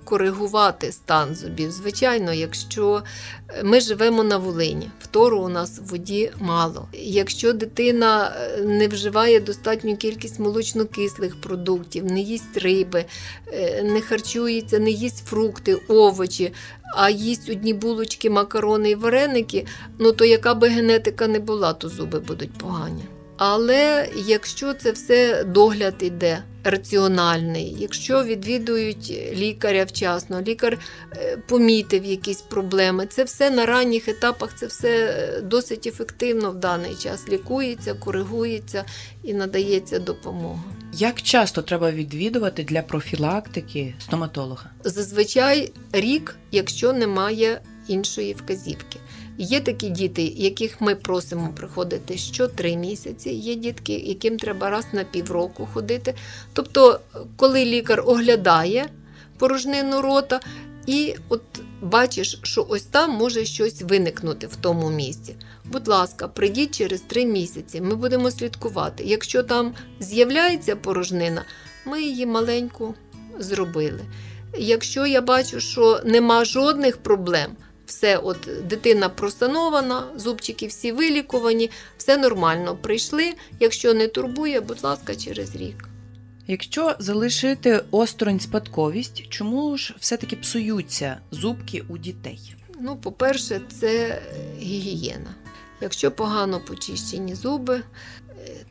коригувати 0.05 0.93
стан 0.93 1.35
зубів. 1.35 1.71
Звичайно, 1.71 2.33
якщо 2.33 3.03
е, 3.49 3.63
ми 3.63 3.81
живемо 3.81 4.25
на 4.25 4.37
Волині, 4.37 4.91
фтору 5.01 5.39
у 5.39 5.49
нас 5.49 5.79
в 5.79 5.83
воді 5.83 6.31
мало. 6.41 6.89
Якщо 6.93 7.53
дитина 7.53 8.33
е, 8.37 8.63
не 8.63 8.89
вживає 8.89 9.41
достатню 9.41 9.97
кількість 9.97 10.39
молочнокислих 10.39 11.41
продуктів, 11.41 12.05
не 12.05 12.21
їсть 12.21 12.57
риби, 12.57 13.05
е, 13.53 13.83
не 13.83 14.01
харчується, 14.01 14.79
не 14.79 14.91
їсть 14.91 15.27
фрукти, 15.27 15.75
овочі, 15.89 16.53
а 16.97 17.11
їсть 17.11 17.51
одні 17.51 17.75
булочки, 17.75 18.31
макарони 18.31 18.91
і 18.91 18.95
вареники, 18.95 19.67
ну 19.99 20.13
то 20.13 20.25
яка 20.25 20.55
би 20.55 20.69
генетика 20.69 21.27
не 21.27 21.39
була, 21.39 21.73
то 21.73 21.89
зуби 21.89 22.21
будуть 22.21 22.53
погані. 22.53 23.05
Але 23.37 24.09
якщо 24.27 24.75
це 24.75 24.93
все 24.93 25.45
догляд 25.45 25.95
іде 26.01 26.43
раціональний, 26.65 27.77
якщо 27.79 28.25
відвідують 28.25 29.11
лікаря 29.33 29.85
вчасно, 29.85 30.43
лікар 30.43 30.79
е, 31.17 31.37
помітив 31.49 32.05
якісь 32.05 32.41
проблеми, 32.41 33.07
це 33.07 33.25
все 33.25 33.51
на 33.51 33.67
ранніх 33.67 34.09
етапах, 34.09 34.57
це 34.59 34.67
все 34.67 34.89
е, 34.89 35.41
досить 35.41 35.87
ефективно 35.87 36.51
в 36.51 36.55
даний 36.55 36.95
час 36.95 37.29
лікується, 37.29 37.95
коригується 37.95 38.85
і 39.23 39.35
надається 39.35 39.99
допомога. 39.99 40.63
Як 40.93 41.23
часто 41.23 41.63
треба 41.63 41.91
відвідувати 41.91 42.65
для 42.65 42.83
профілактики 42.83 43.95
стоматолога? 43.99 44.71
Зазвичай 44.85 45.73
рік, 45.93 46.37
якщо 46.51 46.93
немає 46.93 47.61
іншої 47.89 48.33
вказівки. 48.33 48.99
Є 49.39 49.61
такі 49.61 49.89
діти, 49.89 50.23
яких 50.23 50.81
ми 50.81 50.95
просимо 50.95 51.53
приходити 51.57 52.17
що 52.17 52.49
три 52.49 52.77
місяці. 52.77 53.31
Є 53.31 53.55
дітки, 53.55 53.93
яким 53.93 54.39
треба 54.39 54.71
раз 54.71 54.87
на 54.93 55.05
півроку 55.05 55.69
ходити. 55.73 56.15
Тобто, 56.53 57.01
коли 57.37 57.65
лікар 57.65 58.03
оглядає 58.07 58.89
порожнину 59.39 60.03
рота, 60.03 60.41
і 60.87 61.15
от 61.29 61.43
бачиш, 61.83 62.41
що 62.43 62.67
ось 62.69 62.83
там 62.83 63.11
може 63.11 63.45
щось 63.45 63.83
виникнути 63.83 64.47
в 64.47 64.57
тому 64.57 64.91
місці. 64.91 65.37
Будь 65.65 65.89
ласка, 65.89 66.29
прийдіть 66.29 66.75
через 66.75 67.01
три 67.01 67.27
місяці. 67.27 67.81
Ми 67.81 67.97
будемо 67.97 68.31
слідкувати. 68.31 69.05
Якщо 69.05 69.43
там 69.43 69.75
з'являється 70.01 70.77
порожнина, 70.77 71.45
ми 71.87 72.03
її 72.03 72.27
маленьку 72.27 72.95
зробили. 73.39 74.01
Якщо 74.59 75.07
я 75.07 75.21
бачу, 75.21 75.61
що 75.61 76.01
нема 76.05 76.45
жодних 76.45 76.97
проблем, 76.97 77.51
все, 77.89 78.17
от 78.17 78.49
дитина 78.65 79.09
просанована, 79.09 80.05
зубчики 80.17 80.67
всі 80.67 80.93
вилікувані, 80.93 81.71
все 81.97 82.17
нормально. 82.17 82.77
Прийшли. 82.77 83.35
Якщо 83.61 83.95
не 83.95 84.09
турбує, 84.09 84.61
будь 84.61 84.85
ласка, 84.85 85.15
через 85.15 85.57
рік. 85.57 85.89
Якщо 86.47 86.95
залишити 86.99 87.81
осторонь 87.91 88.41
спадковість, 88.41 89.29
чому 89.29 89.77
ж 89.77 89.95
все-таки 89.99 90.37
псуються 90.37 91.21
зубки 91.31 91.85
у 91.89 91.99
дітей? 91.99 92.55
Ну, 92.81 92.97
по-перше, 92.97 93.61
це 93.81 94.23
гігієна. 94.61 95.35
Якщо 95.81 96.11
погано 96.11 96.61
почищені 96.61 97.35
зуби, 97.35 97.77
е, 97.77 97.85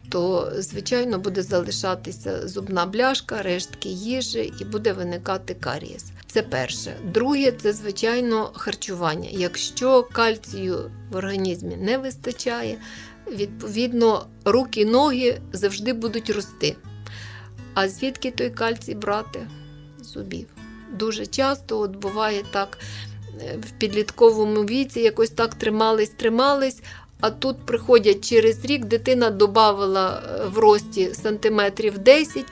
то, 0.10 0.51
звичайно, 0.58 1.19
буде 1.19 1.43
залишатися 1.43 2.47
зубна 2.47 2.86
бляшка, 2.86 3.41
рештки 3.41 3.89
їжі 3.89 4.53
і 4.62 4.65
буде 4.65 4.93
виникати 4.93 5.53
карієс. 5.53 6.06
Це 6.32 6.42
перше. 6.42 6.96
Друге, 7.04 7.52
це, 7.52 7.74
звичайно, 7.74 8.52
харчування. 8.56 9.30
Якщо 9.32 10.04
кальцію 10.04 10.92
в 11.12 11.16
організмі 11.16 11.76
не 11.76 11.98
вистачає, 11.98 12.78
відповідно, 13.32 14.26
руки, 14.46 14.86
ноги 14.86 15.42
завжди 15.54 15.94
будуть 15.94 16.30
рости. 16.30 16.76
А 17.74 17.90
звідки 17.90 18.32
той 18.32 18.50
кальцій 18.50 18.96
брати? 18.96 19.48
Зубів. 20.02 20.48
Дуже 20.94 21.26
часто 21.26 21.80
от 21.80 21.96
буває 21.96 22.44
так 22.52 22.78
е, 23.42 23.58
в 23.68 23.72
підлітковому 23.80 24.63
віці, 24.63 25.00
якось 25.00 25.30
так 25.30 25.56
тримались, 25.56 26.10
тримались. 26.10 26.82
А 27.20 27.30
тут 27.30 27.66
приходять 27.66 28.30
через 28.30 28.66
рік, 28.66 28.86
дитина 28.86 29.30
додавала 29.30 30.24
в 30.54 30.58
рості 30.58 31.13
сантиметрів 31.13 31.98
10 31.98 32.46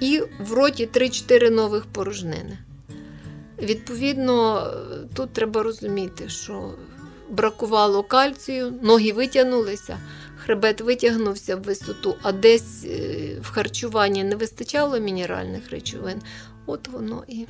і 0.00 0.22
в 0.40 0.52
роті 0.52 0.86
3-4 0.86 1.50
нових 1.50 1.86
порожнини. 1.86 2.58
Відповідно, 3.62 4.66
тут 5.14 5.32
треба 5.32 5.62
розуміти, 5.62 6.28
що 6.28 6.74
бракувало 7.30 8.02
кальцію, 8.02 8.74
ноги 8.82 9.12
витягнулися, 9.12 9.98
хребет 10.36 10.80
витягнувся 10.80 11.56
в 11.56 11.62
висоту, 11.62 12.14
а 12.22 12.32
десь 12.32 12.84
е, 12.84 13.40
в 13.40 13.50
харчуванні 13.50 14.24
не 14.24 14.36
вистачало 14.36 15.00
мінеральних 15.00 15.70
речовин. 15.70 16.22
От 16.66 16.88
воно 16.88 17.24
і. 17.28 17.46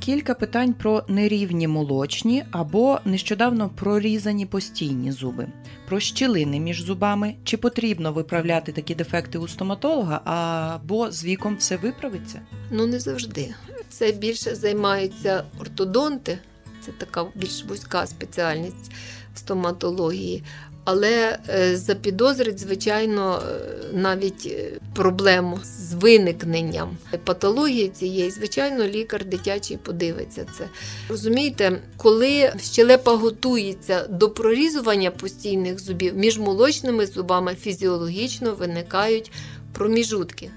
Кілька 0.00 0.34
питань 0.34 0.72
про 0.72 1.04
нерівні 1.08 1.68
молочні 1.68 2.44
або 2.50 2.98
нещодавно 3.04 3.68
прорізані 3.68 4.46
постійні 4.46 5.12
зуби, 5.12 5.46
про 5.88 6.00
щілини 6.00 6.60
між 6.60 6.82
зубами, 6.82 7.34
чи 7.44 7.56
потрібно 7.56 8.12
виправляти 8.12 8.72
такі 8.72 8.94
дефекти 8.94 9.38
у 9.38 9.48
стоматолога, 9.48 10.20
або 10.24 11.10
з 11.10 11.24
віком 11.24 11.56
все 11.56 11.76
виправиться? 11.76 12.40
Ну, 12.70 12.86
не 12.86 13.00
завжди. 13.00 13.54
Це 13.92 14.12
більше 14.12 14.54
займаються 14.54 15.44
ортодонти, 15.60 16.38
це 16.86 16.92
така 16.98 17.26
більш 17.34 17.64
вузька 17.64 18.06
спеціальність 18.06 18.92
в 19.34 19.38
стоматології. 19.38 20.42
але 20.84 21.38
е, 21.48 21.76
запідозрить, 21.76 22.58
звичайно, 22.58 23.42
е, 23.48 23.60
навіть 23.92 24.46
е, 24.46 24.80
проблему 24.94 25.60
з 25.64 25.94
виникненням 25.94 26.96
патології 27.24 27.88
цієї, 27.88 28.30
звичайно, 28.30 28.84
лікар 28.84 29.24
дитячий 29.24 29.76
подивиться 29.76 30.46
це. 30.58 30.68
Розумієте, 31.08 31.80
коли 31.96 32.52
щелепа 32.62 33.16
готується 33.16 34.06
до 34.06 34.30
прорізування 34.30 35.10
постійних 35.10 35.78
зубів, 35.78 36.16
між 36.16 36.38
молочними 36.38 37.06
зубами 37.06 37.54
фізіологічно 37.54 38.54
виникають 38.54 39.32
проміжутки. 39.72 40.50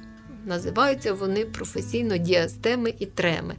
Називаються 0.45 1.13
вони 1.13 1.45
професійно 1.45 2.17
діастеми 2.17 2.93
і 2.99 3.05
треми. 3.05 3.55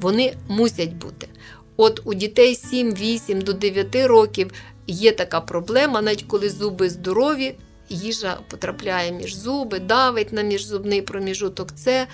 Вони 0.00 0.34
мусять 0.48 0.94
бути. 0.94 1.28
От 1.76 2.00
у 2.04 2.14
дітей 2.14 2.54
7-8 2.72 3.42
до 3.42 3.52
9 3.52 3.96
років 3.96 4.50
є 4.86 5.12
така 5.12 5.40
проблема, 5.40 6.02
навіть 6.02 6.22
коли 6.22 6.50
зуби 6.50 6.90
здорові, 6.90 7.54
їжа 7.88 8.38
потрапляє 8.50 9.12
між 9.12 9.34
зуби, 9.34 9.78
давить 9.78 10.32
на 10.32 10.42
міжзубний 10.42 11.02
проміжуток. 11.02 11.72
Це 11.72 12.06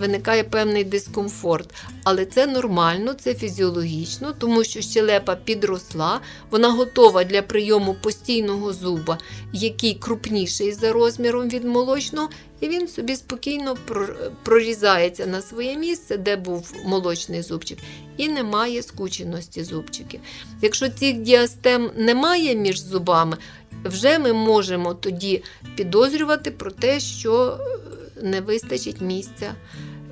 виникає 0.00 0.44
певний 0.44 0.84
дискомфорт. 0.84 1.74
Але 2.04 2.26
це 2.26 2.46
нормально, 2.46 3.14
це 3.14 3.34
фізіологічно, 3.34 4.32
тому 4.38 4.64
що 4.64 4.80
щелепа 4.80 5.36
підросла, 5.36 6.20
вона 6.50 6.70
готова 6.70 7.24
для 7.24 7.42
прийому 7.42 7.94
постійного 7.94 8.72
зуба, 8.72 9.18
який 9.52 9.94
крупніший 9.94 10.72
за 10.72 10.92
розміром 10.92 11.48
від 11.48 11.64
молочного, 11.64 12.28
і 12.60 12.68
він 12.68 12.88
собі 12.88 13.16
спокійно 13.16 13.76
прорізається 14.42 15.26
на 15.26 15.42
своє 15.42 15.76
місце, 15.76 16.16
де 16.16 16.36
був 16.36 16.72
молочний 16.84 17.42
зубчик, 17.42 17.78
і 18.16 18.28
немає 18.28 18.82
скученості 18.82 19.64
зубчиків. 19.64 20.20
Якщо 20.62 20.88
цих 20.88 21.16
діастем 21.16 21.90
немає 21.96 22.54
між 22.54 22.80
зубами, 22.80 23.36
вже 23.84 24.18
ми 24.18 24.32
можемо 24.32 24.94
тоді 24.94 25.42
підозрювати 25.76 26.50
про 26.50 26.70
те, 26.70 27.00
що 27.00 27.58
е, 27.60 27.92
не 28.22 28.40
вистачить 28.40 29.00
місця 29.00 29.54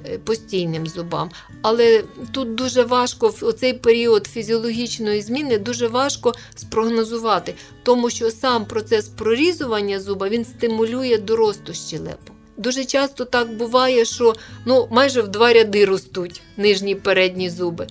е, 0.07 0.19
постійним 0.19 0.87
зубам. 0.87 1.31
Але 1.63 2.05
тут 2.33 2.55
дуже 2.55 2.83
важко 2.83 3.29
в 3.29 3.53
цей 3.53 3.73
період 3.75 4.27
фізіологічної 4.27 5.23
зміни 5.23 5.59
дуже 5.59 5.89
важко 5.89 6.35
спрогнозувати, 6.57 7.55
тому 7.83 8.11
що 8.11 8.31
сам 8.31 8.67
процес 8.67 9.09
прорізування 9.09 10.01
зуба 10.01 10.29
він 10.29 10.45
стимулює 10.45 11.19
до 11.19 11.37
росту 11.37 11.75
щелепу. 11.75 12.33
Дуже 12.57 12.85
часто 12.85 13.25
так 13.25 13.57
буває, 13.57 14.05
що 14.05 14.35
ну, 14.65 14.89
майже 14.91 15.23
в 15.23 15.29
два 15.29 15.53
ряди 15.53 15.85
ростуть 15.85 16.43
нижні 16.57 16.95
передні 16.95 17.51
зуби. 17.51 17.87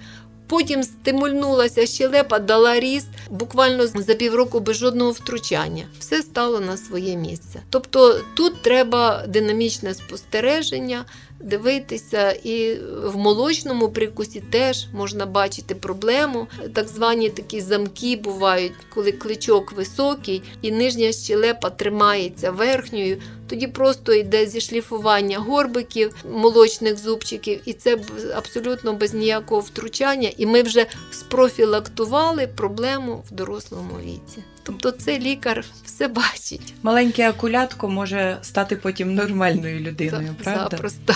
Потім 0.50 0.84
стимульнулася 0.84 1.86
щелепа, 1.86 2.40
дала 2.40 2.80
ріст 2.80 3.08
буквально 3.30 3.88
за 3.88 4.14
півроку 4.14 4.60
без 4.60 4.78
жодного 4.78 5.12
втручання. 5.12 5.84
Все 6.00 6.22
стало 6.22 6.60
на 6.60 6.78
своє 6.78 7.16
місце. 7.16 7.62
Тобто 7.70 8.22
тут 8.34 8.62
треба 8.62 9.24
динамічне 9.28 9.94
спостереження, 9.94 11.06
дивитися, 11.40 12.32
і 12.32 12.76
в 13.04 13.18
молочному 13.18 13.90
прикусі 13.90 14.44
теж 14.52 14.88
можна 14.94 15.26
бачити 15.26 15.76
проблему. 15.76 16.48
Так 16.74 16.88
звані 16.88 17.30
такі 17.30 17.62
замки 17.62 18.16
бувають, 18.16 18.74
коли 18.94 19.12
кличок 19.12 19.72
високий 19.72 20.42
і 20.62 20.72
нижня 20.72 21.12
щелепа 21.12 21.70
тримається 21.70 22.52
верхньою. 22.52 23.18
Тоді 23.50 23.68
просто 23.68 24.14
йде 24.14 24.46
зішліфування 24.46 25.40
горбиків, 25.40 26.16
молочних 26.32 26.98
зубчиків, 26.98 27.62
і 27.66 27.74
це 27.74 27.98
абсолютно 28.36 28.94
без 28.94 29.14
ніякого 29.14 29.62
втручання. 29.62 30.32
І 30.38 30.46
ми 30.46 30.62
вже 30.62 30.86
спрофілактували 31.12 32.48
проблему 32.48 33.24
в 33.32 33.34
дорослому 33.34 33.94
віці. 34.04 34.44
Тобто 34.64 34.92
це 34.92 35.20
лікар 35.20 35.66
все 35.86 36.08
бачить. 36.08 36.74
Маленьке 36.84 37.30
акулятко 37.30 37.90
може 37.90 38.38
стати 38.42 38.76
потім 38.76 39.14
нормальною 39.14 39.80
людиною, 39.80 40.36
За, 40.38 40.44
правда? 40.44 40.78
Запросто. 40.78 41.14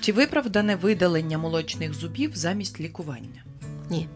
Чи 0.00 0.12
виправдане 0.12 0.76
видалення 0.76 1.38
молочних 1.38 1.94
зубів 1.94 2.30
замість 2.34 2.80
лікування? 2.80 3.44
Ні. 3.90 4.08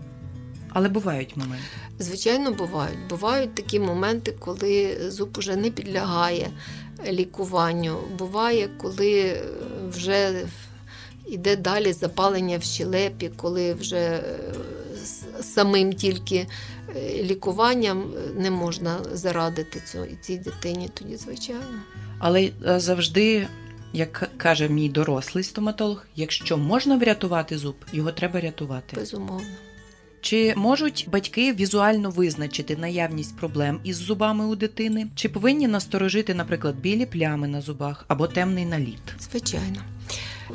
Але 0.72 0.88
бувають 0.88 1.36
моменти. 1.36 1.64
Звичайно, 1.98 2.52
бувають. 2.52 2.98
Бувають 3.10 3.54
такі 3.54 3.80
моменти, 3.80 4.34
коли 4.38 4.96
зуб 5.10 5.38
уже 5.38 5.56
не 5.56 5.70
підлягає 5.70 6.50
лікуванню. 7.06 7.98
Буває, 8.18 8.68
коли 8.78 9.42
вже 9.88 10.46
йде 11.26 11.56
далі 11.56 11.92
запалення 11.92 12.58
в 12.58 12.62
щелепі, 12.62 13.30
коли 13.36 13.74
вже 13.74 14.24
самим 15.40 15.92
тільки 15.92 16.46
е, 16.96 17.22
лікуванням 17.22 18.12
не 18.36 18.50
можна 18.50 18.98
зарадити 19.12 19.82
цій 20.22 20.38
дитині, 20.38 20.90
тоді, 20.94 21.16
звичайно. 21.16 21.80
Але 22.18 22.50
е, 22.66 22.80
завжди 22.80 23.46
як 23.92 24.30
каже 24.36 24.68
мій 24.68 24.88
дорослий 24.88 25.44
стоматолог, 25.44 26.06
якщо 26.16 26.56
можна 26.56 26.96
врятувати 26.96 27.58
зуб, 27.58 27.74
його 27.92 28.12
треба 28.12 28.40
рятувати. 28.40 28.96
Безумовно. 28.96 29.46
Чи 30.20 30.54
можуть 30.56 31.08
батьки 31.12 31.52
візуально 31.52 32.10
визначити 32.10 32.76
наявність 32.76 33.36
проблем 33.36 33.80
із 33.84 33.96
зубами 33.96 34.46
у 34.46 34.56
дитини? 34.56 35.06
Чи 35.14 35.28
повинні 35.28 35.68
насторожити, 35.68 36.34
наприклад, 36.34 36.76
білі 36.80 37.06
плями 37.06 37.48
на 37.48 37.60
зубах 37.60 38.04
або 38.08 38.26
темний 38.26 38.64
наліт? 38.64 39.02
Звичайно. 39.30 39.82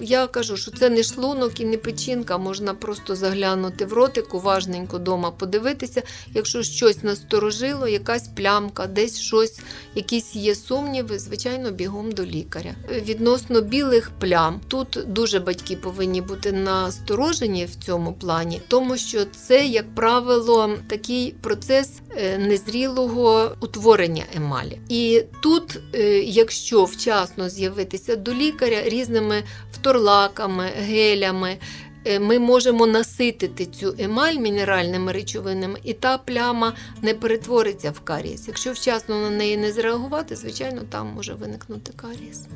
Я 0.01 0.27
кажу, 0.27 0.57
що 0.57 0.71
це 0.71 0.89
не 0.89 1.03
шлунок 1.03 1.59
і 1.59 1.65
не 1.65 1.77
печінка, 1.77 2.37
можна 2.37 2.73
просто 2.73 3.15
заглянути 3.15 3.85
в 3.85 3.93
ротик, 3.93 4.33
уважненько 4.33 4.97
вдома 4.97 5.31
подивитися. 5.31 6.01
Якщо 6.33 6.63
щось 6.63 7.03
насторожило, 7.03 7.87
якась 7.87 8.27
плямка, 8.27 8.87
десь 8.87 9.19
щось, 9.19 9.59
якісь 9.95 10.35
є 10.35 10.55
сумніви, 10.55 11.19
звичайно, 11.19 11.71
бігом 11.71 12.11
до 12.11 12.25
лікаря. 12.25 12.75
Відносно 13.05 13.61
білих 13.61 14.11
плям, 14.19 14.61
тут 14.67 14.99
дуже 15.07 15.39
батьки 15.39 15.75
повинні 15.75 16.21
бути 16.21 16.51
насторожені 16.51 17.65
в 17.65 17.75
цьому 17.75 18.13
плані, 18.13 18.61
тому 18.67 18.97
що 18.97 19.25
це, 19.25 19.65
як 19.65 19.95
правило, 19.95 20.77
такий 20.89 21.35
процес 21.41 21.91
е, 22.17 22.37
незрілого 22.37 23.55
утворення 23.61 24.23
емалі. 24.35 24.79
І 24.89 25.23
тут, 25.41 25.79
е, 25.93 26.19
якщо 26.19 26.83
вчасно 26.83 27.49
з'явитися 27.49 28.15
до 28.15 28.33
лікаря 28.33 28.81
різними 28.85 29.43
вторлаками, 29.85 30.63
гелями. 30.63 31.57
Е, 32.05 32.19
ми 32.19 32.39
можемо 32.39 32.87
наситити 32.87 33.65
цю 33.65 33.95
емаль 33.99 34.33
мінеральними 34.33 35.11
речовинами, 35.11 35.79
і 35.83 35.93
та 35.93 36.17
пляма 36.17 36.73
не 37.01 37.13
перетвориться 37.13 37.91
в 37.91 37.99
карієс. 37.99 38.47
Якщо 38.47 38.71
вчасно 38.71 39.21
на 39.21 39.29
неї 39.29 39.57
не 39.57 39.71
зреагувати, 39.71 40.35
звичайно, 40.35 40.81
там 40.89 41.07
може 41.07 41.33
виникнути 41.33 41.91
карієс. 41.95 42.47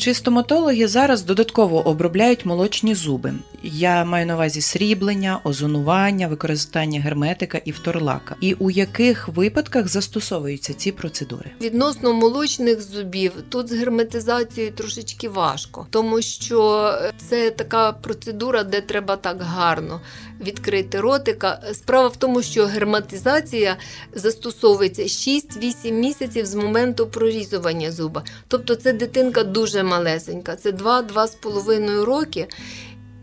Чи 0.00 0.14
стоматологи 0.14 0.88
зараз 0.88 1.22
додатково 1.22 1.88
обробляють 1.88 2.46
молочні 2.46 2.94
зуби? 2.94 3.34
Я 3.62 4.04
маю 4.04 4.26
на 4.26 4.34
увазі 4.34 4.60
сріблення, 4.60 5.40
озонування, 5.44 6.28
використання 6.28 7.00
герметика 7.00 7.60
і 7.64 7.72
фторлака. 7.72 8.36
І 8.40 8.54
у 8.54 8.70
яких 8.70 9.28
випадках 9.28 9.88
застосовуються 9.88 10.74
ці 10.74 10.92
процедури? 10.92 11.50
Відносно 11.60 12.12
молочних 12.12 12.82
зубів 12.82 13.32
тут 13.48 13.68
з 13.68 13.72
герметизацією 13.72 14.72
трошечки 14.72 15.28
важко, 15.28 15.86
тому 15.90 16.22
що 16.22 16.92
це 17.28 17.50
така 17.50 17.92
процедура, 17.92 18.64
де 18.64 18.80
треба 18.80 19.16
так 19.16 19.36
гарно 19.40 20.00
відкрити 20.40 21.00
ротика. 21.00 21.60
Справа 21.72 22.08
в 22.08 22.16
тому, 22.16 22.42
що 22.42 22.66
герметизація 22.66 23.76
застосовується 24.14 25.02
6-8 25.02 25.90
місяців 25.92 26.46
з 26.46 26.54
моменту 26.54 27.06
прорізування 27.06 27.92
зуба. 27.92 28.22
Тобто 28.48 28.74
це 28.74 28.92
дитинка 28.92 29.44
дуже 29.44 29.82
малесенька, 29.90 30.56
це 30.56 30.70
2-2,5 30.70 32.04
роки. 32.04 32.48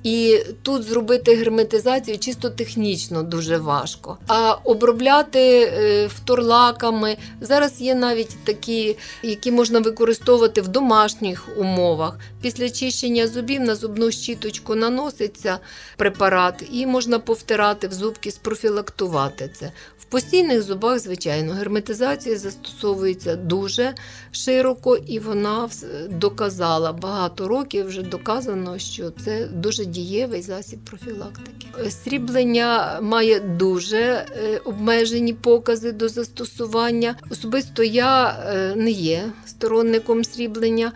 І 0.04 0.40
тут 0.62 0.84
зробити 0.84 1.36
герметизацію 1.36 2.18
чисто 2.18 2.50
технічно 2.50 3.24
дуже 3.24 3.58
важко. 3.58 4.18
А 4.28 4.54
обробляти 4.54 5.40
е, 5.40 6.08
вторлаками 6.08 7.18
зараз 7.42 7.82
є 7.82 7.96
навіть 7.96 8.44
такі, 8.44 8.98
які 9.24 9.52
можна 9.52 9.80
використовувати 9.80 10.62
в 10.62 10.68
домашніх 10.68 11.48
умовах. 11.58 12.20
Після 12.42 12.70
чищення 12.70 13.28
зубів 13.28 13.62
на 13.62 13.76
зубну 13.76 14.12
щіточку 14.12 14.76
наноситься 14.76 15.60
препарат, 15.98 16.64
і 16.72 16.86
можна 16.86 17.20
повтирати 17.20 17.88
в 17.88 17.94
зубки, 17.94 18.32
спрофілактувати 18.32 19.50
це 19.60 19.72
В 20.00 20.06
постійних 20.06 20.62
зубах, 20.62 21.00
звичайно, 21.00 21.54
герметизація 21.54 22.38
застосовується 22.38 23.36
дуже 23.36 23.94
широко, 24.32 24.98
і 24.98 25.20
вона 25.20 25.70
доказала 26.10 26.94
багато 26.94 27.48
років 27.48 27.86
вже 27.86 28.02
доказано, 28.02 28.80
що 28.80 29.12
це 29.12 29.46
дуже 29.46 29.86
дієвий 29.88 30.41
засіб 30.41 30.80
профілактики. 30.80 31.91
Сріблення 32.04 33.00
має 33.02 33.39
дуже 33.39 33.97
е, 33.97 34.62
обмежені 34.65 35.34
покази 35.34 35.91
до 35.91 36.10
застосування. 36.10 37.15
Особисто 37.30 37.84
я 37.84 38.30
е, 38.30 38.76
не 38.76 38.91
є 38.91 39.23
сторонником 39.45 40.23
сріблення. 40.23 40.91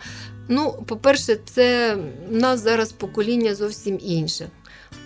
Ну, 0.48 0.84
по-перше, 0.86 1.36
це 1.44 1.96
в 2.30 2.36
нас 2.36 2.62
зараз 2.62 2.92
покоління 2.92 3.54
зовсім 3.54 3.98
інше. 4.02 4.48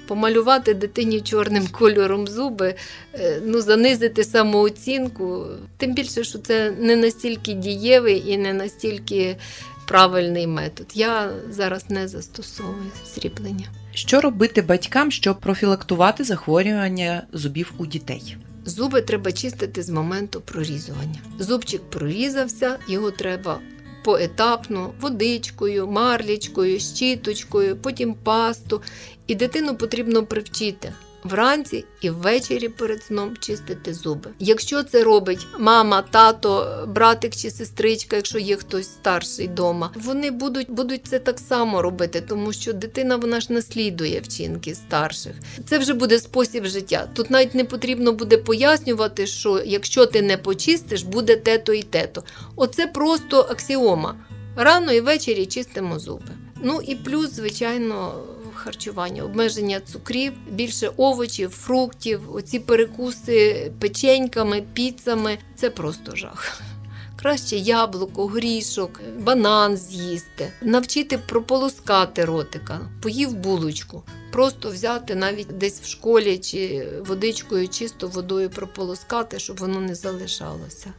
Помалювати 0.07 0.75
дитині 0.75 1.21
чорним 1.21 1.67
кольором 1.67 2.27
зуби, 2.27 2.75
е, 3.15 3.41
ну, 3.45 3.61
занизити 3.61 4.25
самооцінку. 4.25 5.47
Тим 5.77 5.95
більше, 5.95 6.25
що 6.25 6.39
це 6.39 6.71
не 6.71 6.97
настільки 6.97 7.53
дієвий 7.53 8.25
і 8.27 8.39
не 8.39 8.53
настільки 8.53 9.37
правильний 9.87 10.47
метод. 10.47 10.87
Я 10.95 11.31
зараз 11.51 11.91
не 11.91 12.09
застосовую 12.09 12.91
сріблення. 13.15 13.67
Що 13.95 14.21
робити 14.21 14.63
батькам, 14.63 15.11
щоб 15.11 15.41
профілактувати 15.41 16.25
захворювання 16.25 17.23
зубів 17.33 17.73
у 17.79 17.87
дітей? 17.87 18.37
Зуби 18.65 19.01
треба 19.01 19.33
чистити 19.33 19.83
з 19.83 19.91
моменту 19.91 20.41
прорізування. 20.41 21.21
Зубчик 21.39 21.83
прорізався, 21.91 22.79
його 22.89 23.11
треба 23.11 23.59
поетапно 24.05 24.91
водичкою, 25.01 25.87
марлічкою, 25.87 26.81
щіточкою, 26.81 27.77
потім 27.77 28.15
пасту. 28.15 28.83
І 29.27 29.35
дитину 29.35 29.77
потрібно 29.77 30.27
привчити. 30.27 30.93
Вранці 31.29 31.85
і 32.01 32.11
ввечері 32.11 32.69
перед 32.69 33.03
сном 33.03 33.37
чистити 33.41 33.95
зуби. 33.95 34.31
Якщо 34.39 34.83
це 34.83 35.05
робить 35.05 35.47
мама, 35.59 36.03
тато, 36.11 36.85
братик 36.89 37.37
чи 37.37 37.51
сестричка, 37.51 38.17
якщо 38.17 38.39
є 38.39 38.57
хтось 38.57 38.87
старший 38.87 39.49
вдома, 39.49 39.91
вони 39.95 40.31
будуть 40.31 40.71
будуть 40.71 41.07
це 41.07 41.19
так 41.19 41.39
само 41.39 41.83
робити, 41.83 42.21
тому 42.21 42.53
що 42.53 42.73
дитина 42.73 43.17
вона 43.17 43.41
ж 43.41 43.53
наслідує 43.53 44.21
вчинки 44.21 44.75
старших. 44.75 45.33
Це 45.69 45.79
вже 45.79 45.95
буде 45.95 46.19
спосіб 46.19 46.65
життя. 46.65 47.09
Тут 47.15 47.31
навіть 47.31 47.55
не 47.55 47.65
потрібно 47.65 48.13
буде 48.13 48.37
пояснювати, 48.37 49.27
що 49.27 49.63
якщо 49.67 50.07
ти 50.07 50.23
не 50.23 50.37
почистиш, 50.37 51.03
буде 51.03 51.37
те-то 51.37 51.73
і 51.73 51.83
те-то. 51.83 52.25
Оце 52.57 52.87
просто 52.87 53.47
аксіома. 53.51 54.15
Рано 54.57 54.93
і 54.93 55.01
ввечері 55.01 55.47
чистимо 55.47 55.99
зуби. 55.99 56.33
Ну 56.63 56.81
і 56.87 56.95
плюс, 56.95 57.33
звичайно 57.33 58.15
харчування, 58.57 59.23
обмеження 59.23 59.81
цукрів, 59.81 60.33
більше 60.51 60.91
овочів, 60.97 61.51
фруктів, 61.51 62.35
оці 62.35 62.59
перекуси 62.59 63.73
печеньками, 63.81 64.63
піцами 64.73 65.39
це 65.55 65.71
просто 65.71 66.17
жах. 66.17 66.63
Краще 67.17 67.57
яблуко, 67.57 68.27
горішок, 68.27 69.01
банан 69.19 69.77
з'їсти, 69.77 70.53
навчити 70.63 71.19
прополоскати 71.19 72.25
ротика, 72.25 72.81
поїв 73.03 73.35
булочку. 73.35 74.03
Просто 74.37 74.71
взяти 74.71 75.15
навіть 75.15 75.47
десь 75.59 75.81
в 75.81 75.87
школі 75.87 76.39
чи 76.39 76.89
водичкою, 77.07 77.69
чисто 77.69 78.09
водою 78.09 78.51
прополоскати, 78.51 79.39
щоб 79.39 79.59
воно 79.59 79.81
не 79.81 79.95
залишалося 79.95 80.93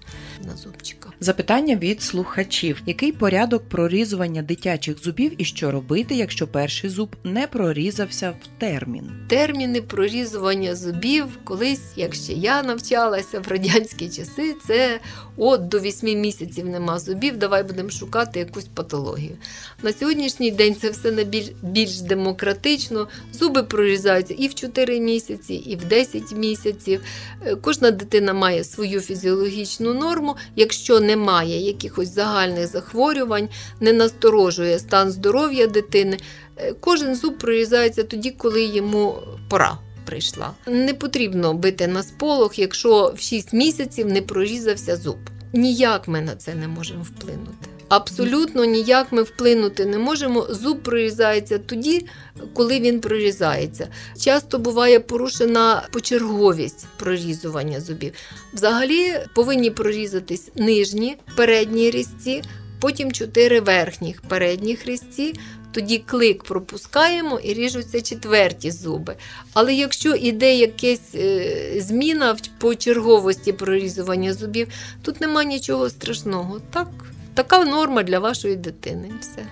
на 0.43 0.57
зубчиках. 0.57 1.13
Запитання 1.19 1.75
від 1.75 2.01
слухачів: 2.01 2.81
який 2.85 3.11
порядок 3.11 3.69
прорізування 3.69 4.41
дитячих 4.41 5.03
зубів 5.03 5.41
і 5.41 5.45
що 5.45 5.71
робити, 5.71 6.15
якщо 6.15 6.47
перший 6.47 6.89
зуб 6.89 7.15
не 7.23 7.47
прорізався 7.47 8.29
в 8.29 8.59
термін? 8.59 9.11
Терміни 9.27 9.81
прорізування 9.81 10.75
зубів 10.75 11.25
колись, 11.43 11.93
як 11.95 12.15
ще 12.15 12.33
я 12.33 12.63
навчалася 12.63 13.39
в 13.39 13.47
радянські 13.47 14.09
часи, 14.09 14.55
це 14.67 14.99
от 15.37 15.67
до 15.67 15.79
8 15.79 16.19
місяців 16.19 16.65
нема 16.65 16.99
зубів. 16.99 17.37
Давай 17.37 17.63
будемо 17.63 17.89
шукати 17.89 18.39
якусь 18.39 18.67
патологію. 18.67 19.37
На 19.83 19.93
сьогоднішній 19.93 20.51
день 20.51 20.75
це 20.75 20.89
все 20.89 21.11
більш, 21.11 21.51
більш 21.61 22.01
демократично. 22.01 23.07
Зуби 23.33 23.63
прорізаються 23.63 24.33
і 24.33 24.47
в 24.47 24.55
4 24.55 24.99
місяці, 24.99 25.53
і 25.53 25.75
в 25.75 25.85
10 25.85 26.31
місяців. 26.31 27.01
Е, 27.45 27.55
кожна 27.55 27.91
дитина 27.91 28.33
має 28.33 28.63
свою 28.63 29.01
фізіологічну 29.01 29.93
норму. 29.93 30.35
Якщо 30.55 30.99
немає 30.99 31.65
якихось 31.65 32.13
загальних 32.13 32.67
захворювань, 32.67 33.49
не 33.79 33.93
насторожує 33.93 34.79
стан 34.79 35.11
здоров'я 35.11 35.67
дитини, 35.67 36.17
е, 36.57 36.73
кожен 36.79 37.15
зуб 37.15 37.37
прорізається 37.37 38.03
тоді, 38.03 38.31
коли 38.31 38.63
йому 38.63 39.15
пора. 39.49 39.77
Прийшла. 40.05 40.51
Не 40.67 40.93
потрібно 40.93 41.53
бити 41.53 41.87
на 41.87 42.03
сполох, 42.03 42.59
якщо 42.59 43.13
в 43.17 43.19
6 43.19 43.53
місяців 43.53 44.07
не 44.07 44.21
прорізався 44.21 44.95
зуб. 44.95 45.17
Ніяк 45.53 46.07
ми 46.07 46.21
на 46.21 46.35
це 46.35 46.55
не 46.55 46.67
можемо 46.67 47.03
вплинути. 47.03 47.76
Абсолютно 47.89 48.65
ніяк 48.65 49.11
ми 49.11 49.23
вплинути 49.23 49.85
не 49.85 49.97
можемо. 49.97 50.47
Зуб 50.49 50.83
прорізається 50.83 51.57
тоді, 51.57 52.05
коли 52.53 52.79
він 52.79 53.01
прорізається. 53.01 53.87
Часто 54.19 54.59
буває 54.59 54.99
порушена 54.99 55.87
почерговість 55.91 56.87
прорізування 56.97 57.81
зубів. 57.81 58.13
Взагалі 58.53 59.13
повинні 59.35 59.71
прорізатись 59.71 60.51
нижні 60.55 61.17
передні 61.35 61.91
різці, 61.91 62.41
потім 62.79 63.11
чотири 63.11 63.59
верхніх 63.59 64.21
передніх 64.21 64.85
різці. 64.85 65.33
Тоді 65.71 65.97
клик 65.97 66.43
пропускаємо 66.43 67.39
і 67.39 67.53
ріжуться 67.53 68.01
четверті 68.01 68.71
зуби. 68.71 69.15
Але 69.53 69.73
якщо 69.73 70.15
іде 70.15 70.55
якась 70.55 71.15
е, 71.15 71.73
зміна 71.77 72.31
в 72.31 72.41
почерговості 72.59 73.53
прорізування 73.53 74.33
зубів, 74.33 74.67
тут 75.03 75.21
нема 75.21 75.43
нічого 75.43 75.89
страшного. 75.89 76.61
Так, 76.73 76.87
Така 77.37 77.65
норма 77.65 78.03
для 78.03 78.19
вашої 78.19 78.55
дитини. 78.55 79.11
Все. 79.21 79.45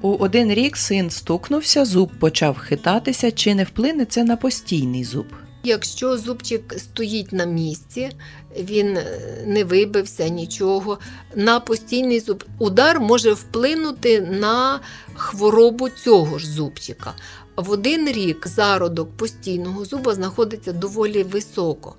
У 0.00 0.08
один 0.08 0.52
рік 0.52 0.76
син 0.76 1.10
стукнувся, 1.10 1.84
зуб 1.84 2.10
почав 2.18 2.58
хитатися. 2.58 3.30
Чи 3.30 3.54
не 3.54 3.64
вплине 3.64 4.04
це 4.04 4.24
на 4.24 4.36
постійний 4.36 5.04
зуб? 5.04 5.26
Якщо 5.64 6.18
зубчик 6.18 6.74
стоїть 6.78 7.32
на 7.32 7.44
місці, 7.44 8.10
він 8.58 8.96
е, 8.96 9.04
не 9.46 9.64
вибився 9.64 10.28
нічого, 10.28 10.98
на 11.34 11.60
постійний 11.60 12.20
зуб 12.20 12.44
удар 12.58 13.00
може 13.00 13.32
вплинути 13.32 14.20
на 14.20 14.80
хворобу 15.14 15.88
цього 15.88 16.38
ж 16.38 16.46
зубчика. 16.46 17.14
В 17.56 17.70
один 17.70 18.08
рік 18.08 18.46
зародок 18.48 19.16
постійного 19.16 19.84
зуба 19.84 20.14
знаходиться 20.14 20.72
доволі 20.72 21.22
високо. 21.22 21.96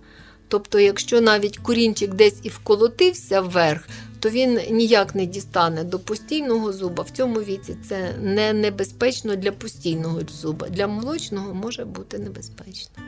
Тобто, 0.48 0.80
якщо 0.80 1.22
навіть 1.22 1.58
корінчик 1.58 2.14
десь 2.14 2.40
і 2.44 2.50
вколотився 2.50 3.42
вверх, 3.42 3.88
то 4.24 4.30
він 4.30 4.60
ніяк 4.72 5.16
не 5.16 5.26
дістане 5.26 5.84
до 5.84 6.00
постійного 6.00 6.74
зуба. 6.74 7.04
В 7.04 7.10
цьому 7.10 7.40
віці 7.40 7.76
це 7.90 8.16
не 8.22 8.54
небезпечно 8.54 9.36
для 9.36 9.52
постійного 9.52 10.20
зуба. 10.42 10.70
Для 10.70 10.88
молочного 10.88 11.54
може 11.54 11.86
бути 11.86 12.20
небезпечно. 12.20 13.04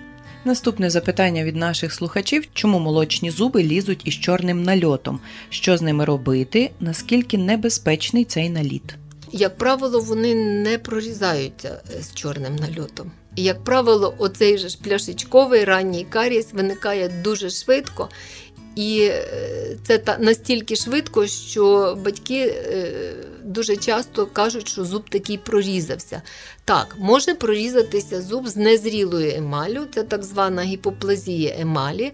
Наступне 0.46 0.90
запитання 0.90 1.44
від 1.44 1.56
наших 1.56 1.94
слухачів: 1.94 2.48
чому 2.54 2.80
молочні 2.80 3.32
зуби 3.32 3.64
лізуть 3.64 4.02
із 4.06 4.14
чорним 4.14 4.64
нальотом? 4.64 5.20
Що 5.50 5.78
з 5.78 5.82
ними 5.82 6.06
робити? 6.06 6.72
Наскільки 6.80 7.38
небезпечний 7.38 8.26
цей 8.26 8.50
наліт? 8.50 8.96
Як 9.32 9.58
правило, 9.58 10.00
вони 10.00 10.36
не 10.36 10.78
прорізаються 10.78 11.82
е, 11.98 12.02
з 12.02 12.14
чорним 12.14 12.56
нальотом. 12.56 13.12
І, 13.36 13.44
як 13.44 13.64
правило, 13.64 14.16
оцей 14.18 14.58
же 14.58 14.70
ж 14.70 14.78
пляшечковий 14.84 15.64
ранній 15.64 16.06
карієс 16.10 16.54
виникає 16.54 17.22
дуже 17.24 17.50
швидко. 17.50 18.10
І 18.76 19.00
е, 19.02 19.78
це 19.84 20.18
настільки 20.20 20.76
швидко, 20.76 21.28
що 21.28 21.98
батьки 22.06 22.40
е, 22.40 22.92
дуже 23.44 23.78
часто 23.78 24.26
кажуть, 24.26 24.68
що 24.68 24.86
зуб 24.86 25.10
такий 25.10 25.38
прорізався. 25.38 26.22
Так, 26.66 26.96
може 27.00 27.36
прорізатися 27.36 28.22
зуб 28.22 28.48
з 28.48 28.56
незрілою 28.56 29.36
емалю, 29.36 29.82
це 29.94 30.04
так 30.04 30.24
звана 30.24 30.64
гіпоплазія 30.64 31.56
емалі. 31.60 32.12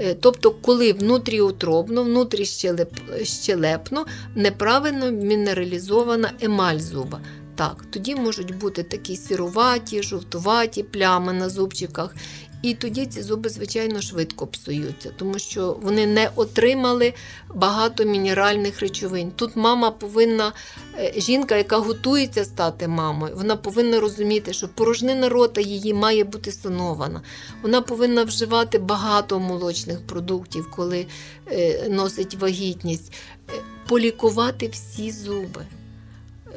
Е, 0.00 0.14
тобто, 0.20 0.50
коли 0.50 0.92
внутріутробно, 0.92 2.02
внутріщелепно 2.02 4.06
неправильно 4.34 5.10
мінералізована 5.10 6.32
емаль 6.40 6.78
зуба. 6.78 7.20
Так, 7.54 7.84
тоді 7.90 8.14
можуть 8.14 8.58
бути 8.58 8.82
такі 8.82 9.16
сіруваті, 9.16 10.02
жовтуваті 10.02 10.82
плями 10.82 11.32
на 11.32 11.48
зубчиках. 11.48 12.14
І 12.62 12.74
тоді 12.74 13.06
ці 13.06 13.22
зуби, 13.22 13.50
звичайно, 13.50 14.00
швидко 14.00 14.46
псуються, 14.46 15.10
тому 15.16 15.38
що 15.38 15.76
вони 15.82 16.06
не 16.06 16.30
отримали 16.36 17.14
багато 17.54 18.04
мінеральних 18.04 18.80
речовин. 18.80 19.30
Тут 19.30 19.56
мама 19.56 19.90
повинна, 19.90 20.52
е, 20.98 21.12
жінка, 21.16 21.56
яка 21.56 21.78
готується 21.78 22.44
стати 22.44 22.88
мамою, 22.88 23.36
вона 23.36 23.56
повинна 23.56 24.00
розуміти, 24.00 24.52
що 24.52 24.68
порожнина 24.68 25.28
рота 25.28 25.60
її 25.60 25.94
має 25.94 26.24
бути 26.24 26.52
санована. 26.52 27.22
Вона 27.62 27.82
повинна 27.82 28.24
вживати 28.24 28.78
багато 28.78 29.40
молочних 29.40 30.06
продуктів, 30.06 30.70
коли 30.70 31.06
е, 31.50 31.88
носить 31.88 32.34
вагітність, 32.34 33.12
е, 33.48 33.52
полікувати 33.88 34.68
всі 34.68 35.10
зуби. 35.10 35.66